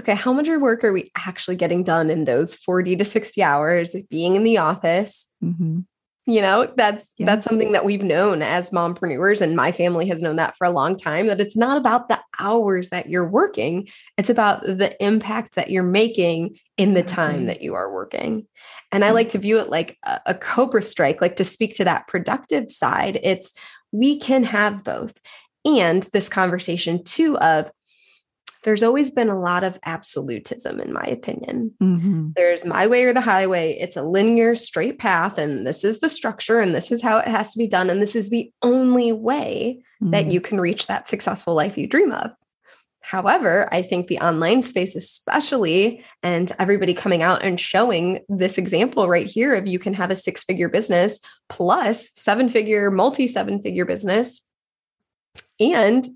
okay, 0.00 0.14
how 0.14 0.32
much 0.32 0.48
work 0.48 0.84
are 0.84 0.92
we 0.92 1.10
actually 1.16 1.56
getting 1.56 1.82
done 1.82 2.10
in 2.10 2.24
those 2.24 2.54
40 2.54 2.96
to 2.96 3.04
60 3.04 3.42
hours 3.42 3.94
being 4.10 4.36
in 4.36 4.44
the 4.44 4.58
office? 4.58 5.26
Mm-hmm 5.42 5.80
you 6.28 6.42
know 6.42 6.70
that's 6.76 7.12
yeah. 7.16 7.24
that's 7.24 7.46
something 7.46 7.72
that 7.72 7.86
we've 7.86 8.02
known 8.02 8.42
as 8.42 8.70
mompreneurs 8.70 9.40
and 9.40 9.56
my 9.56 9.72
family 9.72 10.06
has 10.06 10.22
known 10.22 10.36
that 10.36 10.54
for 10.56 10.66
a 10.66 10.70
long 10.70 10.94
time 10.94 11.26
that 11.26 11.40
it's 11.40 11.56
not 11.56 11.78
about 11.78 12.08
the 12.08 12.20
hours 12.38 12.90
that 12.90 13.08
you're 13.08 13.28
working 13.28 13.88
it's 14.18 14.28
about 14.28 14.60
the 14.62 14.94
impact 15.02 15.54
that 15.54 15.70
you're 15.70 15.82
making 15.82 16.56
in 16.76 16.92
the 16.92 17.02
time 17.02 17.46
that 17.46 17.62
you 17.62 17.74
are 17.74 17.92
working 17.92 18.46
and 18.92 19.04
i 19.04 19.10
like 19.10 19.30
to 19.30 19.38
view 19.38 19.58
it 19.58 19.70
like 19.70 19.96
a, 20.04 20.20
a 20.26 20.34
cobra 20.34 20.82
strike 20.82 21.20
like 21.22 21.36
to 21.36 21.44
speak 21.44 21.74
to 21.74 21.84
that 21.84 22.06
productive 22.06 22.70
side 22.70 23.18
it's 23.22 23.54
we 23.92 24.18
can 24.18 24.44
have 24.44 24.84
both 24.84 25.18
and 25.64 26.02
this 26.12 26.28
conversation 26.28 27.02
too 27.04 27.36
of 27.38 27.70
there's 28.64 28.82
always 28.82 29.10
been 29.10 29.28
a 29.28 29.38
lot 29.38 29.62
of 29.62 29.78
absolutism, 29.84 30.80
in 30.80 30.92
my 30.92 31.04
opinion. 31.04 31.72
Mm-hmm. 31.80 32.30
There's 32.34 32.66
my 32.66 32.86
way 32.86 33.04
or 33.04 33.12
the 33.12 33.20
highway. 33.20 33.78
It's 33.80 33.96
a 33.96 34.02
linear, 34.02 34.54
straight 34.54 34.98
path, 34.98 35.38
and 35.38 35.66
this 35.66 35.84
is 35.84 36.00
the 36.00 36.08
structure, 36.08 36.58
and 36.58 36.74
this 36.74 36.90
is 36.90 37.00
how 37.00 37.18
it 37.18 37.28
has 37.28 37.52
to 37.52 37.58
be 37.58 37.68
done. 37.68 37.88
And 37.88 38.02
this 38.02 38.16
is 38.16 38.30
the 38.30 38.50
only 38.62 39.12
way 39.12 39.82
mm-hmm. 40.02 40.10
that 40.10 40.26
you 40.26 40.40
can 40.40 40.60
reach 40.60 40.86
that 40.86 41.08
successful 41.08 41.54
life 41.54 41.78
you 41.78 41.86
dream 41.86 42.12
of. 42.12 42.32
However, 43.08 43.70
I 43.72 43.80
think 43.80 44.06
the 44.06 44.18
online 44.18 44.62
space, 44.62 44.94
especially, 44.94 46.04
and 46.22 46.52
everybody 46.58 46.92
coming 46.92 47.22
out 47.22 47.42
and 47.42 47.58
showing 47.58 48.20
this 48.28 48.58
example 48.58 49.08
right 49.08 49.26
here 49.26 49.54
of 49.54 49.66
you 49.66 49.78
can 49.78 49.94
have 49.94 50.10
a 50.10 50.16
six 50.16 50.44
figure 50.44 50.68
business 50.68 51.18
plus 51.48 52.10
seven 52.16 52.50
figure, 52.50 52.90
multi 52.90 53.26
seven 53.26 53.62
figure 53.62 53.86
business. 53.86 54.46
And 55.58 56.06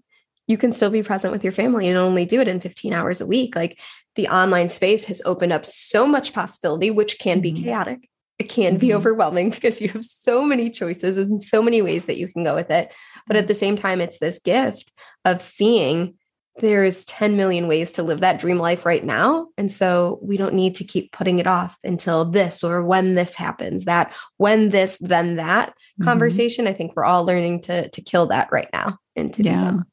you 0.47 0.59
can 0.59 0.71
still 0.71 0.91
be 0.91 1.03
present 1.03 1.33
with 1.33 1.43
your 1.43 1.55
family 1.55 1.89
and 1.89 1.97
only 1.97 2.27
do 2.27 2.43
it 2.43 2.49
in 2.49 2.61
15 2.61 2.93
hours 2.93 3.23
a 3.23 3.27
week. 3.27 3.57
Like 3.57 3.81
the 4.15 4.29
online 4.29 4.69
space 4.69 5.07
has 5.07 5.23
opened 5.25 5.55
up 5.55 5.65
so 5.65 6.07
much 6.07 6.35
possibility, 6.35 6.91
which 6.91 7.19
can 7.19 7.41
be 7.41 7.55
mm-hmm. 7.55 7.65
chaotic. 7.65 8.07
It 8.39 8.51
can 8.51 8.73
mm-hmm. 8.73 8.81
be 8.81 8.93
overwhelming 8.93 9.49
because 9.55 9.81
you 9.81 9.89
have 9.89 10.05
so 10.05 10.45
many 10.45 10.69
choices 10.69 11.17
and 11.17 11.43
so 11.43 11.63
many 11.63 11.81
ways 11.81 12.05
that 12.05 12.19
you 12.19 12.29
can 12.29 12.45
go 12.45 12.55
with 12.55 12.71
it. 12.71 12.93
But 13.27 13.39
at 13.39 13.49
the 13.49 13.55
same 13.55 13.77
time, 13.77 14.03
it's 14.03 14.19
this 14.19 14.39
gift 14.41 14.93
of 15.25 15.41
seeing 15.41 16.19
there's 16.59 17.05
10 17.07 17.37
million 17.37 17.67
ways 17.67 17.93
to 17.93 18.03
live 18.03 18.21
that 18.21 18.39
dream 18.39 18.59
life 18.59 18.85
right 18.85 19.05
now. 19.05 19.49
And 19.57 19.71
so 19.71 20.19
we 20.23 20.37
don't 20.37 20.55
need 20.55 20.75
to 20.77 20.85
keep 20.85 21.13
putting 21.13 21.39
it 21.39 21.47
off 21.47 21.79
until 21.83 22.25
this 22.25 22.63
or 22.63 22.85
when 22.85 23.15
this 23.15 23.35
happens, 23.35 23.87
that 23.87 24.15
when 24.37 24.69
this, 24.69 24.99
then 24.99 25.37
that 25.37 25.71
mm-hmm. 25.71 26.05
conversation. 26.05 26.67
I 26.67 26.73
think 26.73 26.95
we're 26.95 27.05
all 27.05 27.25
learning 27.25 27.63
to, 27.63 27.89
to 27.89 28.03
kill 28.03 28.27
that 28.27 28.51
right 28.53 28.69
now 28.73 28.99
and 29.17 29.33
to 29.35 29.43
yeah. 29.43 29.59
done. 29.59 29.85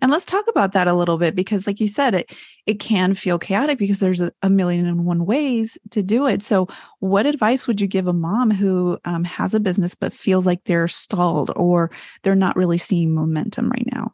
And 0.00 0.10
let's 0.10 0.24
talk 0.24 0.44
about 0.48 0.72
that 0.72 0.86
a 0.86 0.94
little 0.94 1.18
bit 1.18 1.34
because, 1.34 1.66
like 1.66 1.80
you 1.80 1.88
said, 1.88 2.14
it 2.14 2.32
it 2.64 2.78
can 2.78 3.12
feel 3.14 3.40
chaotic 3.40 3.76
because 3.76 3.98
there's 3.98 4.20
a, 4.20 4.30
a 4.40 4.48
million 4.48 4.86
and 4.86 5.04
one 5.04 5.26
ways 5.26 5.76
to 5.90 6.00
do 6.00 6.26
it. 6.26 6.44
So, 6.44 6.68
what 7.00 7.26
advice 7.26 7.66
would 7.66 7.80
you 7.80 7.88
give 7.88 8.06
a 8.06 8.12
mom 8.12 8.52
who 8.52 8.98
um, 9.04 9.24
has 9.24 9.52
a 9.52 9.58
business 9.58 9.96
but 9.96 10.12
feels 10.12 10.46
like 10.46 10.62
they're 10.64 10.86
stalled 10.86 11.50
or 11.56 11.90
they're 12.22 12.36
not 12.36 12.54
really 12.54 12.78
seeing 12.78 13.14
momentum 13.14 13.68
right 13.68 13.88
now? 13.92 14.12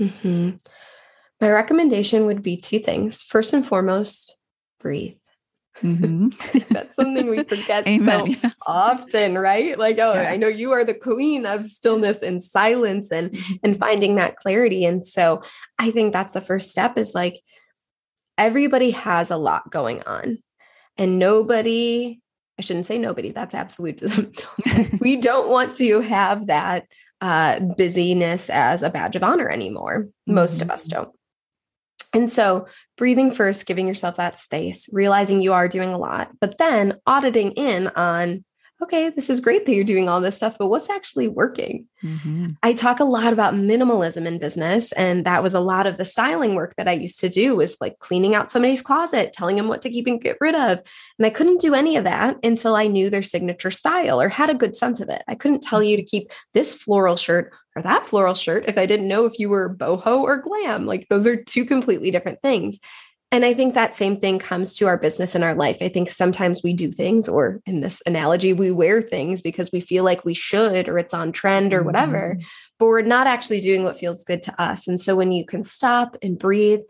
Mm-hmm. 0.00 0.56
My 1.42 1.50
recommendation 1.50 2.26
would 2.26 2.40
be 2.40 2.56
two 2.56 2.78
things. 2.78 3.20
First 3.20 3.52
and 3.52 3.66
foremost, 3.66 4.38
breathe. 4.78 5.16
Mm-hmm. 5.80 6.28
That's 6.70 6.94
something 6.94 7.28
we 7.28 7.42
forget 7.42 7.84
so 8.04 8.26
yes. 8.26 8.54
often, 8.64 9.36
right? 9.36 9.76
Like, 9.76 9.98
oh, 9.98 10.12
yeah. 10.12 10.30
I 10.30 10.36
know 10.36 10.46
you 10.46 10.70
are 10.70 10.84
the 10.84 10.94
queen 10.94 11.44
of 11.44 11.66
stillness 11.66 12.22
and 12.22 12.40
silence 12.40 13.10
and 13.10 13.32
mm-hmm. 13.32 13.54
and 13.64 13.76
finding 13.76 14.14
that 14.14 14.36
clarity. 14.36 14.84
And 14.84 15.04
so 15.04 15.42
I 15.80 15.90
think 15.90 16.12
that's 16.12 16.34
the 16.34 16.40
first 16.40 16.70
step 16.70 16.96
is 16.96 17.12
like 17.12 17.40
everybody 18.38 18.92
has 18.92 19.32
a 19.32 19.36
lot 19.36 19.68
going 19.68 20.00
on. 20.02 20.38
And 20.96 21.18
nobody, 21.18 22.20
I 22.56 22.62
shouldn't 22.62 22.86
say 22.86 22.98
nobody, 22.98 23.32
that's 23.32 23.56
absolutism. 23.56 24.30
we 25.00 25.16
don't 25.16 25.48
want 25.48 25.74
to 25.76 26.02
have 26.02 26.46
that 26.46 26.86
uh, 27.20 27.58
busyness 27.58 28.48
as 28.48 28.82
a 28.82 28.90
badge 28.90 29.16
of 29.16 29.24
honor 29.24 29.48
anymore. 29.48 30.06
Most 30.24 30.60
mm-hmm. 30.60 30.62
of 30.62 30.70
us 30.70 30.86
mm-hmm. 30.86 31.02
don't. 31.02 31.16
And 32.14 32.30
so, 32.30 32.66
breathing 32.96 33.30
first, 33.30 33.66
giving 33.66 33.88
yourself 33.88 34.16
that 34.16 34.38
space, 34.38 34.88
realizing 34.92 35.40
you 35.40 35.52
are 35.52 35.68
doing 35.68 35.90
a 35.90 35.98
lot, 35.98 36.30
but 36.40 36.58
then 36.58 36.98
auditing 37.06 37.52
in 37.52 37.88
on 37.88 38.44
okay, 38.82 39.10
this 39.10 39.30
is 39.30 39.40
great 39.40 39.64
that 39.64 39.74
you're 39.74 39.84
doing 39.84 40.08
all 40.08 40.20
this 40.20 40.36
stuff, 40.36 40.56
but 40.58 40.66
what's 40.66 40.90
actually 40.90 41.28
working? 41.28 41.86
Mm-hmm. 42.02 42.50
I 42.62 42.72
talk 42.72 42.98
a 42.98 43.04
lot 43.04 43.32
about 43.32 43.54
minimalism 43.54 44.26
in 44.26 44.38
business. 44.38 44.90
And 44.92 45.24
that 45.24 45.42
was 45.42 45.54
a 45.54 45.60
lot 45.60 45.86
of 45.86 45.96
the 45.96 46.04
styling 46.04 46.54
work 46.54 46.74
that 46.76 46.88
I 46.88 46.92
used 46.92 47.20
to 47.20 47.28
do 47.28 47.56
was 47.56 47.76
like 47.80 48.00
cleaning 48.00 48.34
out 48.34 48.50
somebody's 48.50 48.82
closet, 48.82 49.32
telling 49.32 49.56
them 49.56 49.68
what 49.68 49.82
to 49.82 49.90
keep 49.90 50.06
and 50.08 50.20
get 50.20 50.36
rid 50.40 50.56
of. 50.56 50.80
And 51.18 51.26
I 51.26 51.30
couldn't 51.30 51.60
do 51.60 51.74
any 51.74 51.96
of 51.96 52.04
that 52.04 52.36
until 52.42 52.74
I 52.74 52.88
knew 52.88 53.08
their 53.08 53.22
signature 53.22 53.70
style 53.70 54.20
or 54.20 54.28
had 54.28 54.50
a 54.50 54.54
good 54.54 54.74
sense 54.74 55.00
of 55.00 55.08
it. 55.08 55.22
I 55.28 55.36
couldn't 55.36 55.62
tell 55.62 55.82
you 55.82 55.96
to 55.96 56.02
keep 56.02 56.32
this 56.52 56.74
floral 56.74 57.16
shirt 57.16 57.52
or 57.74 57.82
that 57.82 58.06
floral 58.06 58.34
shirt 58.34 58.64
if 58.68 58.76
I 58.76 58.86
didn't 58.86 59.08
know 59.08 59.24
if 59.24 59.38
you 59.38 59.48
were 59.48 59.74
boho 59.74 60.22
or 60.22 60.38
glam. 60.38 60.86
Like 60.86 61.08
those 61.08 61.26
are 61.26 61.42
two 61.42 61.64
completely 61.64 62.10
different 62.10 62.42
things. 62.42 62.78
And 63.30 63.46
I 63.46 63.54
think 63.54 63.72
that 63.72 63.94
same 63.94 64.20
thing 64.20 64.38
comes 64.38 64.76
to 64.76 64.86
our 64.86 64.98
business 64.98 65.34
and 65.34 65.42
our 65.42 65.54
life. 65.54 65.78
I 65.80 65.88
think 65.88 66.10
sometimes 66.10 66.62
we 66.62 66.74
do 66.74 66.92
things, 66.92 67.30
or 67.30 67.62
in 67.64 67.80
this 67.80 68.02
analogy, 68.04 68.52
we 68.52 68.70
wear 68.70 69.00
things 69.00 69.40
because 69.40 69.72
we 69.72 69.80
feel 69.80 70.04
like 70.04 70.22
we 70.26 70.34
should, 70.34 70.86
or 70.86 70.98
it's 70.98 71.14
on 71.14 71.32
trend 71.32 71.72
or 71.72 71.82
whatever, 71.82 72.34
mm-hmm. 72.36 72.46
but 72.78 72.86
we're 72.88 73.00
not 73.00 73.26
actually 73.26 73.62
doing 73.62 73.84
what 73.84 73.98
feels 73.98 74.22
good 74.22 74.42
to 74.42 74.62
us. 74.62 74.86
And 74.86 75.00
so 75.00 75.16
when 75.16 75.32
you 75.32 75.46
can 75.46 75.62
stop 75.62 76.14
and 76.20 76.38
breathe, 76.38 76.80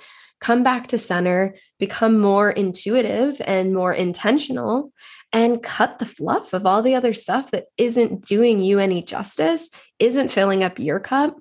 come 0.42 0.64
back 0.64 0.88
to 0.88 0.98
center, 0.98 1.54
become 1.78 2.20
more 2.20 2.50
intuitive 2.50 3.40
and 3.46 3.72
more 3.72 3.94
intentional, 3.94 4.92
and 5.32 5.62
cut 5.62 5.98
the 5.98 6.04
fluff 6.04 6.52
of 6.52 6.66
all 6.66 6.82
the 6.82 6.96
other 6.96 7.14
stuff 7.14 7.52
that 7.52 7.66
isn't 7.78 8.26
doing 8.26 8.58
you 8.58 8.80
any 8.80 9.02
justice, 9.02 9.70
isn't 10.00 10.32
filling 10.32 10.64
up 10.64 10.80
your 10.80 10.98
cup, 10.98 11.36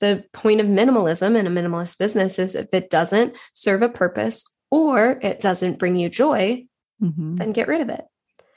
the 0.00 0.24
point 0.32 0.60
of 0.60 0.66
minimalism 0.66 1.36
in 1.36 1.46
a 1.46 1.50
minimalist 1.50 1.96
business 1.98 2.38
is 2.38 2.56
if 2.56 2.74
it 2.74 2.90
doesn't 2.90 3.34
serve 3.52 3.82
a 3.82 3.88
purpose 3.88 4.44
or 4.68 5.18
it 5.22 5.38
doesn't 5.38 5.78
bring 5.78 5.94
you 5.94 6.08
joy, 6.08 6.64
mm-hmm. 7.00 7.36
then 7.36 7.52
get 7.52 7.68
rid 7.68 7.80
of 7.80 7.88
it. 7.88 8.04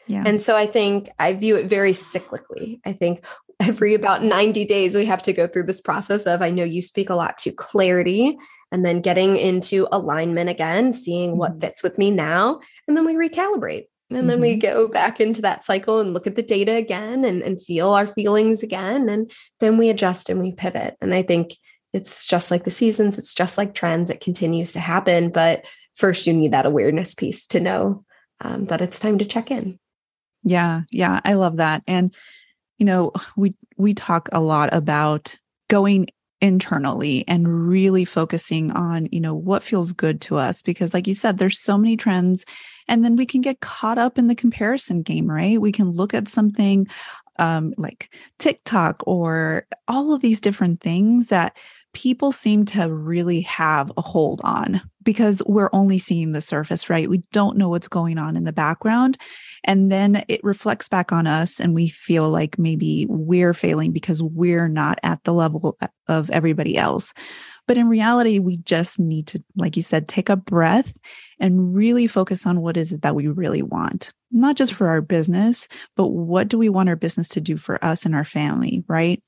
Yeah. 0.07 0.23
And 0.25 0.41
so 0.41 0.55
I 0.55 0.65
think 0.65 1.09
I 1.19 1.33
view 1.33 1.55
it 1.55 1.67
very 1.67 1.91
cyclically. 1.91 2.79
I 2.83 2.93
think 2.93 3.23
every 3.59 3.93
about 3.93 4.23
90 4.23 4.65
days 4.65 4.95
we 4.95 5.05
have 5.05 5.21
to 5.21 5.33
go 5.33 5.47
through 5.47 5.63
this 5.63 5.81
process 5.81 6.25
of 6.25 6.41
I 6.41 6.49
know 6.49 6.63
you 6.63 6.81
speak 6.81 7.11
a 7.11 7.15
lot 7.15 7.37
to 7.39 7.51
clarity 7.51 8.37
and 8.71 8.83
then 8.83 9.01
getting 9.01 9.37
into 9.37 9.87
alignment 9.91 10.49
again, 10.49 10.91
seeing 10.91 11.31
mm-hmm. 11.31 11.39
what 11.39 11.59
fits 11.59 11.83
with 11.83 11.97
me 11.97 12.11
now, 12.11 12.59
and 12.87 12.95
then 12.95 13.05
we 13.05 13.15
recalibrate. 13.15 13.87
And 14.09 14.19
mm-hmm. 14.19 14.27
then 14.27 14.41
we 14.41 14.51
mm-hmm. 14.51 14.59
go 14.59 14.87
back 14.87 15.19
into 15.19 15.41
that 15.41 15.65
cycle 15.65 15.99
and 15.99 16.13
look 16.13 16.27
at 16.27 16.35
the 16.35 16.43
data 16.43 16.73
again 16.73 17.25
and, 17.25 17.41
and 17.41 17.61
feel 17.61 17.89
our 17.89 18.07
feelings 18.07 18.63
again. 18.63 19.09
And 19.09 19.31
then 19.59 19.77
we 19.77 19.89
adjust 19.89 20.29
and 20.29 20.39
we 20.39 20.53
pivot. 20.53 20.95
And 21.01 21.13
I 21.13 21.23
think 21.23 21.51
it's 21.93 22.25
just 22.25 22.51
like 22.51 22.63
the 22.63 22.69
seasons, 22.69 23.17
it's 23.17 23.33
just 23.33 23.57
like 23.57 23.73
trends, 23.73 24.09
it 24.09 24.21
continues 24.21 24.73
to 24.73 24.79
happen. 24.79 25.29
But 25.29 25.65
first, 25.95 26.27
you 26.27 26.33
need 26.33 26.51
that 26.53 26.65
awareness 26.65 27.15
piece 27.15 27.47
to 27.47 27.59
know 27.59 28.05
um, 28.39 28.65
that 28.67 28.81
it's 28.81 28.99
time 28.99 29.17
to 29.17 29.25
check 29.25 29.51
in. 29.51 29.79
Yeah. 30.43 30.83
Yeah. 30.91 31.19
I 31.25 31.33
love 31.33 31.57
that. 31.57 31.83
And, 31.87 32.13
you 32.77 32.85
know, 32.85 33.11
we, 33.35 33.55
we 33.77 33.93
talk 33.93 34.29
a 34.31 34.39
lot 34.39 34.73
about 34.73 35.37
going 35.69 36.07
internally 36.39 37.23
and 37.27 37.67
really 37.67 38.05
focusing 38.05 38.71
on 38.71 39.07
you 39.11 39.19
know 39.19 39.33
what 39.33 39.63
feels 39.63 39.91
good 39.91 40.21
to 40.21 40.37
us 40.37 40.61
because 40.61 40.93
like 40.93 41.07
you 41.07 41.13
said 41.13 41.37
there's 41.37 41.59
so 41.59 41.77
many 41.77 41.97
trends 41.97 42.45
and 42.87 43.03
then 43.03 43.15
we 43.15 43.25
can 43.25 43.41
get 43.41 43.59
caught 43.59 43.97
up 43.97 44.17
in 44.19 44.27
the 44.27 44.35
comparison 44.35 45.01
game 45.01 45.29
right? 45.29 45.59
We 45.59 45.71
can 45.71 45.91
look 45.91 46.13
at 46.13 46.27
something 46.27 46.87
um, 47.39 47.73
like 47.77 48.13
tiktok 48.39 49.01
or 49.07 49.65
all 49.87 50.13
of 50.13 50.21
these 50.21 50.41
different 50.41 50.81
things 50.81 51.27
that 51.27 51.55
people 51.97 52.31
seem 52.31 52.63
to 52.63 52.93
really 52.93 53.41
have 53.41 53.91
a 53.97 54.03
hold 54.03 54.39
on 54.43 54.79
because 55.01 55.41
we're 55.47 55.71
only 55.73 55.97
seeing 55.97 56.31
the 56.31 56.41
surface, 56.41 56.91
right? 56.91 57.09
We 57.09 57.23
don't 57.31 57.57
know 57.57 57.69
what's 57.69 57.87
going 57.87 58.19
on 58.19 58.37
in 58.37 58.43
the 58.43 58.53
background. 58.53 59.17
And 59.63 59.91
then 59.91 60.23
it 60.27 60.43
reflects 60.43 60.87
back 60.87 61.11
on 61.11 61.25
us, 61.25 61.59
and 61.59 61.73
we 61.73 61.87
feel 61.87 62.29
like 62.29 62.59
maybe 62.59 63.07
we're 63.09 63.55
failing 63.55 63.93
because 63.93 64.21
we're 64.21 64.67
not 64.67 64.99
at 65.01 65.23
the 65.23 65.33
level 65.33 65.75
of 66.07 66.29
everybody 66.29 66.77
else. 66.77 67.15
But 67.67 67.79
in 67.79 67.89
reality, 67.89 68.37
we 68.37 68.57
just 68.57 68.99
need 68.99 69.25
to, 69.27 69.43
like 69.55 69.75
you 69.75 69.81
said, 69.81 70.07
take 70.07 70.29
a 70.29 70.35
breath 70.35 70.93
and 71.39 71.75
really 71.75 72.05
focus 72.05 72.45
on 72.45 72.61
what 72.61 72.77
is 72.77 72.91
it 72.91 73.01
that 73.01 73.15
we 73.15 73.27
really 73.27 73.63
want, 73.63 74.13
not 74.31 74.55
just 74.55 74.73
for 74.73 74.87
our 74.87 75.01
business, 75.01 75.67
but 75.95 76.09
what 76.09 76.47
do 76.47 76.59
we 76.59 76.69
want 76.69 76.89
our 76.89 76.95
business 76.95 77.27
to 77.29 77.41
do 77.41 77.57
for 77.57 77.83
us 77.83 78.05
and 78.05 78.13
our 78.13 78.23
family, 78.23 78.83
right? 78.87 79.19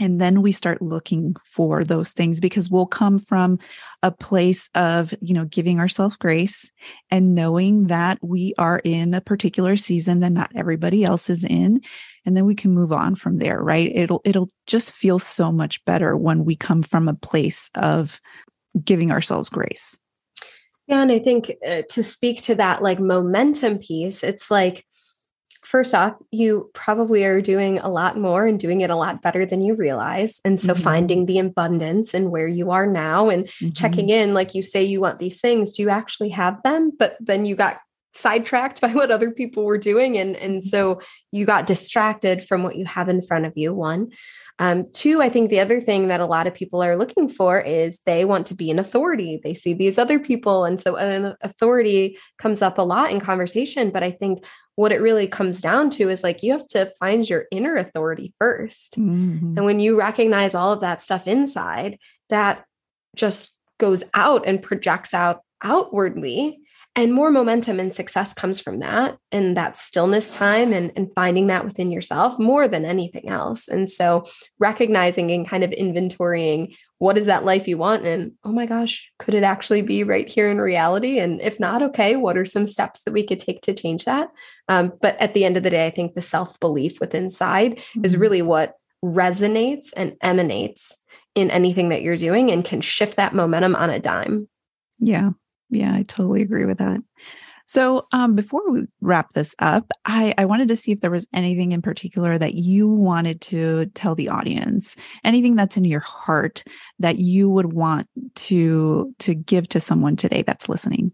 And 0.00 0.20
then 0.20 0.42
we 0.42 0.52
start 0.52 0.82
looking 0.82 1.36
for 1.44 1.84
those 1.84 2.12
things 2.12 2.40
because 2.40 2.70
we'll 2.70 2.86
come 2.86 3.18
from 3.18 3.58
a 4.02 4.10
place 4.10 4.68
of 4.74 5.14
you 5.20 5.34
know 5.34 5.44
giving 5.46 5.78
ourselves 5.78 6.16
grace 6.16 6.70
and 7.10 7.34
knowing 7.34 7.86
that 7.86 8.18
we 8.22 8.54
are 8.58 8.80
in 8.84 9.14
a 9.14 9.20
particular 9.20 9.76
season 9.76 10.20
that 10.20 10.32
not 10.32 10.50
everybody 10.54 11.04
else 11.04 11.30
is 11.30 11.44
in 11.44 11.80
and 12.24 12.36
then 12.36 12.46
we 12.46 12.54
can 12.54 12.72
move 12.72 12.92
on 12.92 13.14
from 13.14 13.38
there 13.38 13.62
right? 13.62 13.90
It'll 13.94 14.20
it'll 14.24 14.50
just 14.66 14.92
feel 14.92 15.18
so 15.18 15.52
much 15.52 15.84
better 15.84 16.16
when 16.16 16.44
we 16.44 16.56
come 16.56 16.82
from 16.82 17.08
a 17.08 17.14
place 17.14 17.70
of 17.74 18.20
giving 18.82 19.10
ourselves 19.10 19.48
grace. 19.48 19.98
Yeah 20.86 21.00
and 21.00 21.10
i 21.10 21.18
think 21.18 21.50
uh, 21.66 21.82
to 21.90 22.02
speak 22.02 22.42
to 22.42 22.54
that 22.56 22.82
like 22.82 23.00
momentum 23.00 23.78
piece 23.78 24.22
it's 24.22 24.50
like 24.50 24.84
first 25.64 25.94
off, 25.94 26.14
you 26.30 26.70
probably 26.74 27.24
are 27.24 27.40
doing 27.40 27.78
a 27.78 27.88
lot 27.88 28.18
more 28.18 28.46
and 28.46 28.58
doing 28.58 28.82
it 28.82 28.90
a 28.90 28.96
lot 28.96 29.22
better 29.22 29.46
than 29.46 29.62
you 29.62 29.74
realize. 29.74 30.40
And 30.44 30.58
so 30.58 30.74
mm-hmm. 30.74 30.82
finding 30.82 31.26
the 31.26 31.38
abundance 31.38 32.14
and 32.14 32.30
where 32.30 32.48
you 32.48 32.70
are 32.70 32.86
now 32.86 33.28
and 33.28 33.44
mm-hmm. 33.44 33.70
checking 33.70 34.10
in, 34.10 34.34
like 34.34 34.54
you 34.54 34.62
say, 34.62 34.84
you 34.84 35.00
want 35.00 35.18
these 35.18 35.40
things, 35.40 35.72
do 35.72 35.82
you 35.82 35.90
actually 35.90 36.30
have 36.30 36.62
them? 36.62 36.92
But 36.98 37.16
then 37.20 37.44
you 37.44 37.56
got 37.56 37.80
sidetracked 38.12 38.80
by 38.82 38.92
what 38.92 39.10
other 39.10 39.30
people 39.30 39.64
were 39.64 39.78
doing. 39.78 40.18
And, 40.18 40.36
and 40.36 40.62
so 40.62 41.00
you 41.32 41.46
got 41.46 41.66
distracted 41.66 42.44
from 42.44 42.62
what 42.62 42.76
you 42.76 42.84
have 42.84 43.08
in 43.08 43.22
front 43.22 43.46
of 43.46 43.56
you, 43.56 43.74
one. 43.74 44.10
Um, 44.58 44.86
two, 44.92 45.20
I 45.20 45.28
think 45.28 45.50
the 45.50 45.60
other 45.60 45.80
thing 45.80 46.08
that 46.08 46.20
a 46.20 46.26
lot 46.26 46.46
of 46.46 46.54
people 46.54 46.82
are 46.82 46.96
looking 46.96 47.28
for 47.28 47.60
is 47.60 48.00
they 48.06 48.24
want 48.24 48.46
to 48.46 48.54
be 48.54 48.70
an 48.70 48.78
authority. 48.78 49.40
They 49.42 49.54
see 49.54 49.74
these 49.74 49.98
other 49.98 50.18
people. 50.18 50.64
And 50.64 50.78
so 50.78 50.96
an 50.96 51.34
authority 51.42 52.18
comes 52.38 52.62
up 52.62 52.78
a 52.78 52.82
lot 52.82 53.10
in 53.10 53.20
conversation. 53.20 53.90
But 53.90 54.04
I 54.04 54.12
think 54.12 54.44
what 54.76 54.92
it 54.92 55.00
really 55.00 55.26
comes 55.26 55.60
down 55.60 55.90
to 55.90 56.08
is 56.08 56.22
like 56.22 56.42
you 56.42 56.52
have 56.52 56.66
to 56.68 56.92
find 56.98 57.28
your 57.28 57.46
inner 57.50 57.76
authority 57.76 58.32
1st 58.42 58.90
mm-hmm. 58.90 59.54
And 59.56 59.64
when 59.64 59.80
you 59.80 59.98
recognize 59.98 60.54
all 60.54 60.72
of 60.72 60.80
that 60.80 61.02
stuff 61.02 61.26
inside, 61.26 61.98
that 62.28 62.64
just 63.16 63.54
goes 63.78 64.04
out 64.14 64.46
and 64.46 64.62
projects 64.62 65.14
out 65.14 65.40
outwardly 65.62 66.60
and 66.96 67.12
more 67.12 67.30
momentum 67.30 67.80
and 67.80 67.92
success 67.92 68.32
comes 68.32 68.60
from 68.60 68.78
that 68.78 69.18
and 69.32 69.56
that 69.56 69.76
stillness 69.76 70.34
time 70.34 70.72
and, 70.72 70.92
and 70.94 71.10
finding 71.14 71.48
that 71.48 71.64
within 71.64 71.90
yourself 71.90 72.38
more 72.38 72.68
than 72.68 72.84
anything 72.84 73.28
else 73.28 73.68
and 73.68 73.88
so 73.88 74.24
recognizing 74.58 75.30
and 75.30 75.48
kind 75.48 75.64
of 75.64 75.70
inventorying 75.70 76.76
what 76.98 77.18
is 77.18 77.26
that 77.26 77.44
life 77.44 77.66
you 77.66 77.76
want 77.76 78.04
and 78.06 78.32
oh 78.44 78.52
my 78.52 78.66
gosh 78.66 79.10
could 79.18 79.34
it 79.34 79.42
actually 79.42 79.82
be 79.82 80.04
right 80.04 80.28
here 80.28 80.48
in 80.48 80.58
reality 80.58 81.18
and 81.18 81.40
if 81.40 81.58
not 81.58 81.82
okay 81.82 82.16
what 82.16 82.38
are 82.38 82.44
some 82.44 82.66
steps 82.66 83.02
that 83.02 83.12
we 83.12 83.26
could 83.26 83.38
take 83.38 83.60
to 83.60 83.74
change 83.74 84.04
that 84.04 84.28
um, 84.68 84.92
but 85.00 85.20
at 85.20 85.34
the 85.34 85.44
end 85.44 85.56
of 85.56 85.62
the 85.62 85.70
day 85.70 85.86
i 85.86 85.90
think 85.90 86.14
the 86.14 86.22
self-belief 86.22 87.00
within 87.00 87.24
inside 87.24 87.76
mm-hmm. 87.76 88.04
is 88.04 88.16
really 88.16 88.42
what 88.42 88.74
resonates 89.04 89.92
and 89.96 90.16
emanates 90.22 91.04
in 91.34 91.50
anything 91.50 91.90
that 91.90 92.02
you're 92.02 92.16
doing 92.16 92.50
and 92.50 92.64
can 92.64 92.80
shift 92.80 93.16
that 93.16 93.34
momentum 93.34 93.74
on 93.74 93.90
a 93.90 93.98
dime. 93.98 94.48
Yeah. 94.98 95.30
Yeah, 95.74 95.94
I 95.94 96.02
totally 96.02 96.42
agree 96.42 96.64
with 96.64 96.78
that. 96.78 97.00
So, 97.66 98.06
um, 98.12 98.34
before 98.34 98.70
we 98.70 98.82
wrap 99.00 99.32
this 99.32 99.54
up, 99.58 99.90
I, 100.04 100.34
I 100.36 100.44
wanted 100.44 100.68
to 100.68 100.76
see 100.76 100.92
if 100.92 101.00
there 101.00 101.10
was 101.10 101.26
anything 101.32 101.72
in 101.72 101.80
particular 101.80 102.36
that 102.36 102.54
you 102.54 102.86
wanted 102.86 103.40
to 103.42 103.86
tell 103.94 104.14
the 104.14 104.28
audience, 104.28 104.96
anything 105.24 105.56
that's 105.56 105.78
in 105.78 105.84
your 105.84 106.00
heart 106.00 106.62
that 106.98 107.18
you 107.18 107.48
would 107.48 107.72
want 107.72 108.06
to 108.34 109.14
to 109.20 109.34
give 109.34 109.68
to 109.70 109.80
someone 109.80 110.16
today 110.16 110.42
that's 110.42 110.68
listening. 110.68 111.12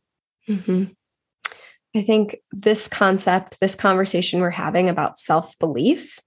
Mm-hmm. 0.49 0.85
I 1.95 2.03
think 2.03 2.37
this 2.53 2.89
concept, 2.89 3.61
this 3.61 3.75
conversation 3.75 4.41
we're 4.41 4.51
having 4.51 4.89
about 4.89 5.19
self 5.19 5.57
belief, 5.61 6.19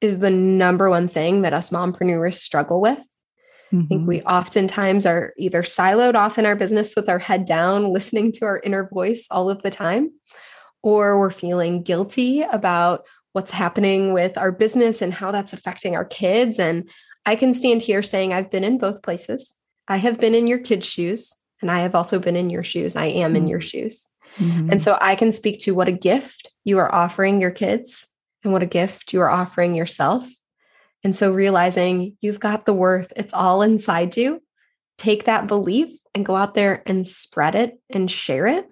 is 0.00 0.18
the 0.18 0.30
number 0.30 0.90
one 0.90 1.08
thing 1.08 1.42
that 1.42 1.52
us 1.52 1.70
mompreneurs 1.70 2.34
struggle 2.34 2.80
with. 2.80 3.02
Mm-hmm. 3.76 3.84
I 3.84 3.88
think 3.88 4.08
we 4.08 4.18
mm-hmm. 4.18 4.28
oftentimes 4.28 5.06
are 5.06 5.32
either 5.36 5.62
siloed 5.62 6.14
off 6.14 6.38
in 6.38 6.46
our 6.46 6.56
business 6.56 6.96
with 6.96 7.08
our 7.08 7.18
head 7.18 7.44
down, 7.44 7.92
listening 7.92 8.32
to 8.32 8.44
our 8.44 8.60
inner 8.60 8.88
voice 8.88 9.26
all 9.30 9.50
of 9.50 9.62
the 9.62 9.70
time, 9.70 10.12
or 10.82 11.18
we're 11.18 11.30
feeling 11.30 11.82
guilty 11.82 12.42
about 12.42 13.04
what's 13.32 13.50
happening 13.50 14.12
with 14.12 14.38
our 14.38 14.50
business 14.50 15.02
and 15.02 15.12
how 15.12 15.30
that's 15.30 15.52
affecting 15.52 15.94
our 15.94 16.04
kids. 16.04 16.58
And 16.58 16.88
I 17.26 17.36
can 17.36 17.52
stand 17.52 17.82
here 17.82 18.02
saying 18.02 18.32
I've 18.32 18.50
been 18.50 18.64
in 18.64 18.78
both 18.78 19.02
places. 19.02 19.54
I 19.88 19.98
have 19.98 20.18
been 20.18 20.34
in 20.34 20.46
your 20.46 20.58
kids' 20.58 20.86
shoes, 20.86 21.34
and 21.60 21.70
I 21.70 21.80
have 21.80 21.94
also 21.94 22.18
been 22.18 22.36
in 22.36 22.50
your 22.50 22.64
shoes. 22.64 22.96
I 22.96 23.06
am 23.06 23.30
mm-hmm. 23.30 23.36
in 23.36 23.48
your 23.48 23.60
shoes. 23.60 24.06
Mm-hmm. 24.38 24.70
And 24.72 24.82
so 24.82 24.98
I 25.00 25.16
can 25.16 25.32
speak 25.32 25.60
to 25.60 25.74
what 25.74 25.88
a 25.88 25.92
gift 25.92 26.50
you 26.64 26.78
are 26.78 26.92
offering 26.92 27.40
your 27.40 27.50
kids 27.50 28.06
and 28.42 28.52
what 28.52 28.62
a 28.62 28.66
gift 28.66 29.12
you 29.12 29.20
are 29.20 29.30
offering 29.30 29.74
yourself 29.74 30.28
and 31.04 31.14
so 31.14 31.32
realizing 31.32 32.16
you've 32.20 32.40
got 32.40 32.66
the 32.66 32.74
worth, 32.74 33.12
it's 33.16 33.34
all 33.34 33.62
inside 33.62 34.16
you. 34.16 34.42
Take 34.98 35.24
that 35.24 35.46
belief 35.46 35.92
and 36.14 36.24
go 36.24 36.34
out 36.34 36.54
there 36.54 36.82
and 36.86 37.06
spread 37.06 37.54
it 37.54 37.78
and 37.90 38.10
share 38.10 38.46
it. 38.46 38.66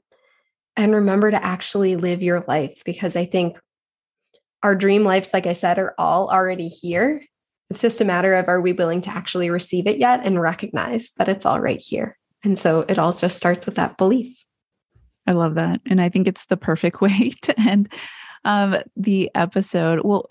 And 0.77 0.95
remember 0.95 1.31
to 1.31 1.45
actually 1.45 1.97
live 1.97 2.23
your 2.23 2.45
life 2.49 2.83
because 2.85 3.15
I 3.15 3.27
think 3.27 3.61
our 4.63 4.75
dream 4.75 5.05
lives, 5.05 5.33
like 5.33 5.47
I 5.47 5.53
said, 5.53 5.79
are 5.79 5.95
all 5.99 6.31
already 6.31 6.69
here. 6.69 7.23
It's 7.71 7.83
just 7.83 8.01
a 8.01 8.05
matter 8.05 8.33
of 8.35 8.49
are 8.49 8.61
we 8.61 8.73
willing 8.73 9.03
to 9.03 9.11
actually 9.11 9.51
receive 9.51 9.87
it 9.87 9.99
yet 9.99 10.21
and 10.25 10.41
recognize 10.41 11.13
that 11.19 11.29
it's 11.29 11.47
all 11.47 11.61
right 11.61 11.81
here. 11.81 12.17
And 12.43 12.59
so 12.59 12.81
it 12.89 12.99
all 12.99 13.13
just 13.13 13.37
starts 13.37 13.67
with 13.67 13.77
that 13.77 13.97
belief. 13.97 14.37
I 15.27 15.33
love 15.33 15.55
that. 15.55 15.81
And 15.87 16.01
I 16.01 16.09
think 16.09 16.27
it's 16.27 16.47
the 16.47 16.57
perfect 16.57 17.01
way 17.01 17.33
to 17.43 17.61
end 17.61 17.93
um, 18.45 18.77
the 18.97 19.31
episode. 19.35 20.01
Well, 20.05 20.27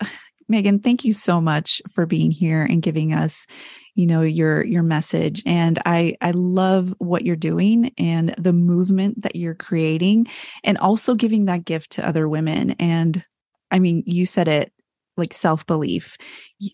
Megan, 0.48 0.78
thank 0.78 1.04
you 1.04 1.12
so 1.12 1.40
much 1.40 1.80
for 1.90 2.06
being 2.06 2.30
here 2.30 2.62
and 2.62 2.82
giving 2.82 3.12
us, 3.12 3.46
you 3.94 4.06
know, 4.06 4.22
your 4.22 4.64
your 4.64 4.82
message. 4.82 5.42
And 5.46 5.78
I 5.86 6.16
I 6.20 6.32
love 6.32 6.94
what 6.98 7.24
you're 7.24 7.36
doing 7.36 7.92
and 7.98 8.34
the 8.38 8.52
movement 8.52 9.22
that 9.22 9.36
you're 9.36 9.54
creating 9.54 10.26
and 10.62 10.78
also 10.78 11.14
giving 11.14 11.46
that 11.46 11.64
gift 11.64 11.90
to 11.92 12.06
other 12.06 12.28
women. 12.28 12.72
And 12.72 13.24
I 13.70 13.78
mean, 13.78 14.02
you 14.06 14.26
said 14.26 14.48
it 14.48 14.72
like 15.16 15.32
self-belief. 15.32 16.16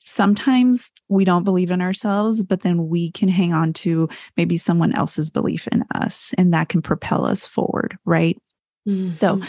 Sometimes 0.05 0.91
we 1.09 1.27
don't 1.27 1.45
believe 1.45 1.71
in 1.71 1.83
ourselves, 1.83 2.43
but 2.43 2.62
then 2.62 2.89
we 2.89 3.11
can 3.12 3.29
hang 3.29 3.53
on 3.53 3.75
to 3.75 4.09
maybe 4.37 4.57
someone 4.57 4.95
else's 4.95 5.31
belief 5.31 5.69
in 5.69 5.85
us 5.95 6.35
and 6.39 6.55
that 6.55 6.71
can 6.71 6.81
propel 6.81 7.27
us 7.27 7.45
forward, 7.45 7.99
right? 8.07 8.41
Mm-hmm. 8.89 9.11
So 9.11 9.43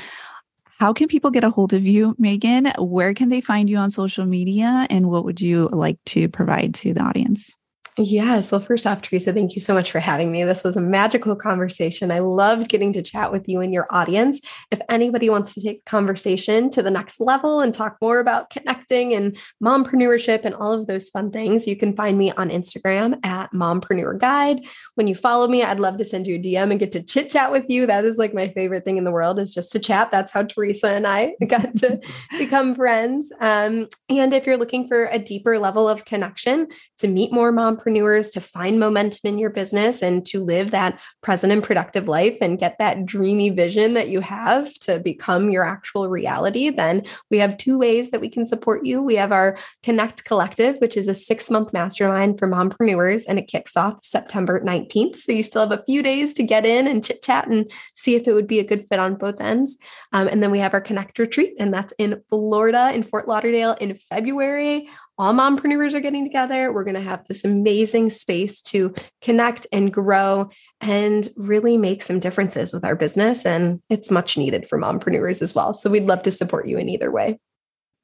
how 0.81 0.93
can 0.93 1.07
people 1.07 1.29
get 1.29 1.43
a 1.43 1.51
hold 1.51 1.73
of 1.73 1.85
you, 1.85 2.15
Megan? 2.17 2.73
Where 2.79 3.13
can 3.13 3.29
they 3.29 3.39
find 3.39 3.69
you 3.69 3.77
on 3.77 3.91
social 3.91 4.25
media? 4.25 4.87
And 4.89 5.11
what 5.11 5.25
would 5.25 5.39
you 5.39 5.69
like 5.71 5.99
to 6.05 6.27
provide 6.27 6.73
to 6.73 6.91
the 6.91 7.01
audience? 7.01 7.55
Yes. 8.03 8.51
Well, 8.51 8.61
first 8.61 8.87
off, 8.87 9.03
Teresa, 9.03 9.31
thank 9.31 9.53
you 9.53 9.61
so 9.61 9.75
much 9.75 9.91
for 9.91 9.99
having 9.99 10.31
me. 10.31 10.43
This 10.43 10.63
was 10.63 10.75
a 10.75 10.81
magical 10.81 11.35
conversation. 11.35 12.09
I 12.09 12.17
loved 12.17 12.67
getting 12.67 12.91
to 12.93 13.03
chat 13.03 13.31
with 13.31 13.47
you 13.47 13.61
and 13.61 13.71
your 13.71 13.85
audience. 13.91 14.41
If 14.71 14.81
anybody 14.89 15.29
wants 15.29 15.53
to 15.53 15.61
take 15.61 15.85
the 15.85 15.89
conversation 15.89 16.71
to 16.71 16.81
the 16.81 16.89
next 16.89 17.19
level 17.19 17.59
and 17.59 17.71
talk 17.71 17.97
more 18.01 18.19
about 18.19 18.49
connecting 18.49 19.13
and 19.13 19.37
mompreneurship 19.63 20.45
and 20.45 20.55
all 20.55 20.71
of 20.71 20.87
those 20.87 21.09
fun 21.09 21.29
things, 21.29 21.67
you 21.67 21.75
can 21.75 21.95
find 21.95 22.17
me 22.17 22.31
on 22.31 22.49
Instagram 22.49 23.23
at 23.23 23.53
mompreneur 23.53 24.17
guide. 24.17 24.65
When 24.95 25.05
you 25.05 25.13
follow 25.13 25.47
me, 25.47 25.61
I'd 25.61 25.79
love 25.79 25.97
to 25.97 26.05
send 26.05 26.25
you 26.25 26.37
a 26.37 26.39
DM 26.39 26.71
and 26.71 26.79
get 26.79 26.91
to 26.93 27.03
chit 27.03 27.29
chat 27.29 27.51
with 27.51 27.69
you. 27.69 27.85
That 27.85 28.03
is 28.03 28.17
like 28.17 28.33
my 28.33 28.47
favorite 28.47 28.83
thing 28.83 28.97
in 28.97 29.03
the 29.03 29.11
world 29.11 29.37
is 29.37 29.53
just 29.53 29.71
to 29.73 29.79
chat. 29.79 30.09
That's 30.09 30.31
how 30.31 30.41
Teresa 30.41 30.89
and 30.89 31.05
I 31.05 31.35
got 31.47 31.75
to 31.77 32.01
become 32.39 32.73
friends. 32.73 33.31
Um, 33.39 33.89
and 34.09 34.33
if 34.33 34.47
you're 34.47 34.57
looking 34.57 34.87
for 34.87 35.05
a 35.11 35.19
deeper 35.19 35.59
level 35.59 35.87
of 35.87 36.05
connection 36.05 36.67
to 36.97 37.07
meet 37.07 37.31
more 37.31 37.51
mom 37.51 37.77
entrepreneurs 37.91 38.29
to 38.31 38.41
find 38.41 38.79
momentum 38.79 39.19
in 39.25 39.37
your 39.37 39.49
business 39.49 40.01
and 40.01 40.25
to 40.25 40.43
live 40.43 40.71
that 40.71 40.97
present 41.21 41.51
and 41.51 41.63
productive 41.63 42.07
life 42.07 42.37
and 42.41 42.59
get 42.59 42.77
that 42.79 43.05
dreamy 43.05 43.49
vision 43.49 43.93
that 43.93 44.09
you 44.09 44.21
have 44.21 44.73
to 44.75 44.99
become 44.99 45.51
your 45.51 45.63
actual 45.63 46.07
reality, 46.07 46.69
then 46.69 47.03
we 47.29 47.37
have 47.37 47.57
two 47.57 47.77
ways 47.77 48.11
that 48.11 48.21
we 48.21 48.29
can 48.29 48.45
support 48.45 48.85
you. 48.85 49.01
We 49.01 49.15
have 49.15 49.31
our 49.31 49.57
Connect 49.83 50.23
Collective, 50.23 50.77
which 50.79 50.95
is 50.95 51.07
a 51.07 51.15
six 51.15 51.49
month 51.49 51.73
mastermind 51.73 52.39
for 52.39 52.47
mompreneurs, 52.47 53.25
and 53.27 53.37
it 53.37 53.47
kicks 53.47 53.75
off 53.75 54.03
September 54.03 54.61
19th. 54.61 55.17
So 55.17 55.33
you 55.33 55.43
still 55.43 55.67
have 55.67 55.77
a 55.77 55.83
few 55.83 56.01
days 56.01 56.33
to 56.35 56.43
get 56.43 56.65
in 56.65 56.87
and 56.87 57.03
chit 57.03 57.21
chat 57.21 57.47
and 57.47 57.69
see 57.95 58.15
if 58.15 58.27
it 58.27 58.33
would 58.33 58.47
be 58.47 58.59
a 58.59 58.63
good 58.63 58.87
fit 58.87 58.99
on 58.99 59.15
both 59.15 59.41
ends. 59.41 59.77
Um, 60.13 60.27
and 60.27 60.41
then 60.41 60.51
we 60.51 60.59
have 60.59 60.73
our 60.73 60.81
Connect 60.81 61.19
Retreat, 61.19 61.55
and 61.59 61.73
that's 61.73 61.93
in 61.97 62.21
Florida, 62.29 62.91
in 62.93 63.03
Fort 63.03 63.27
Lauderdale 63.27 63.73
in 63.79 63.95
February 63.95 64.87
all 65.21 65.35
mompreneurs 65.35 65.93
are 65.93 65.99
getting 65.99 66.23
together. 66.23 66.73
We're 66.73 66.83
going 66.83 66.95
to 66.95 66.99
have 66.99 67.27
this 67.27 67.45
amazing 67.45 68.09
space 68.09 68.59
to 68.63 68.91
connect 69.21 69.67
and 69.71 69.93
grow 69.93 70.49
and 70.81 71.29
really 71.37 71.77
make 71.77 72.01
some 72.01 72.19
differences 72.19 72.73
with 72.73 72.83
our 72.83 72.95
business. 72.95 73.45
And 73.45 73.79
it's 73.87 74.09
much 74.09 74.35
needed 74.35 74.65
for 74.65 74.79
mompreneurs 74.79 75.43
as 75.43 75.53
well. 75.53 75.75
So 75.75 75.91
we'd 75.91 76.07
love 76.07 76.23
to 76.23 76.31
support 76.31 76.67
you 76.67 76.79
in 76.79 76.89
either 76.89 77.11
way. 77.11 77.39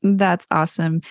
That's 0.04 0.46
awesome. 0.52 1.02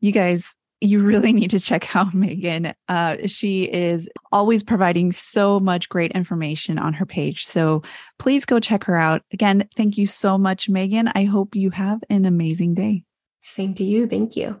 You 0.00 0.12
guys, 0.12 0.54
you 0.80 1.00
really 1.00 1.32
need 1.32 1.50
to 1.50 1.58
check 1.58 1.96
out 1.96 2.14
Megan. 2.14 2.72
Uh, 2.86 3.16
she 3.26 3.64
is 3.64 4.08
always 4.30 4.62
providing 4.62 5.10
so 5.10 5.58
much 5.58 5.88
great 5.88 6.12
information 6.12 6.78
on 6.78 6.92
her 6.92 7.04
page. 7.04 7.44
So 7.44 7.82
please 8.20 8.44
go 8.44 8.60
check 8.60 8.84
her 8.84 8.96
out. 8.96 9.22
Again, 9.32 9.68
thank 9.74 9.98
you 9.98 10.06
so 10.06 10.38
much, 10.38 10.68
Megan. 10.68 11.08
I 11.16 11.24
hope 11.24 11.56
you 11.56 11.70
have 11.70 11.98
an 12.08 12.26
amazing 12.26 12.74
day. 12.74 13.02
Same 13.42 13.74
to 13.74 13.82
you. 13.82 14.06
Thank 14.06 14.36
you. 14.36 14.60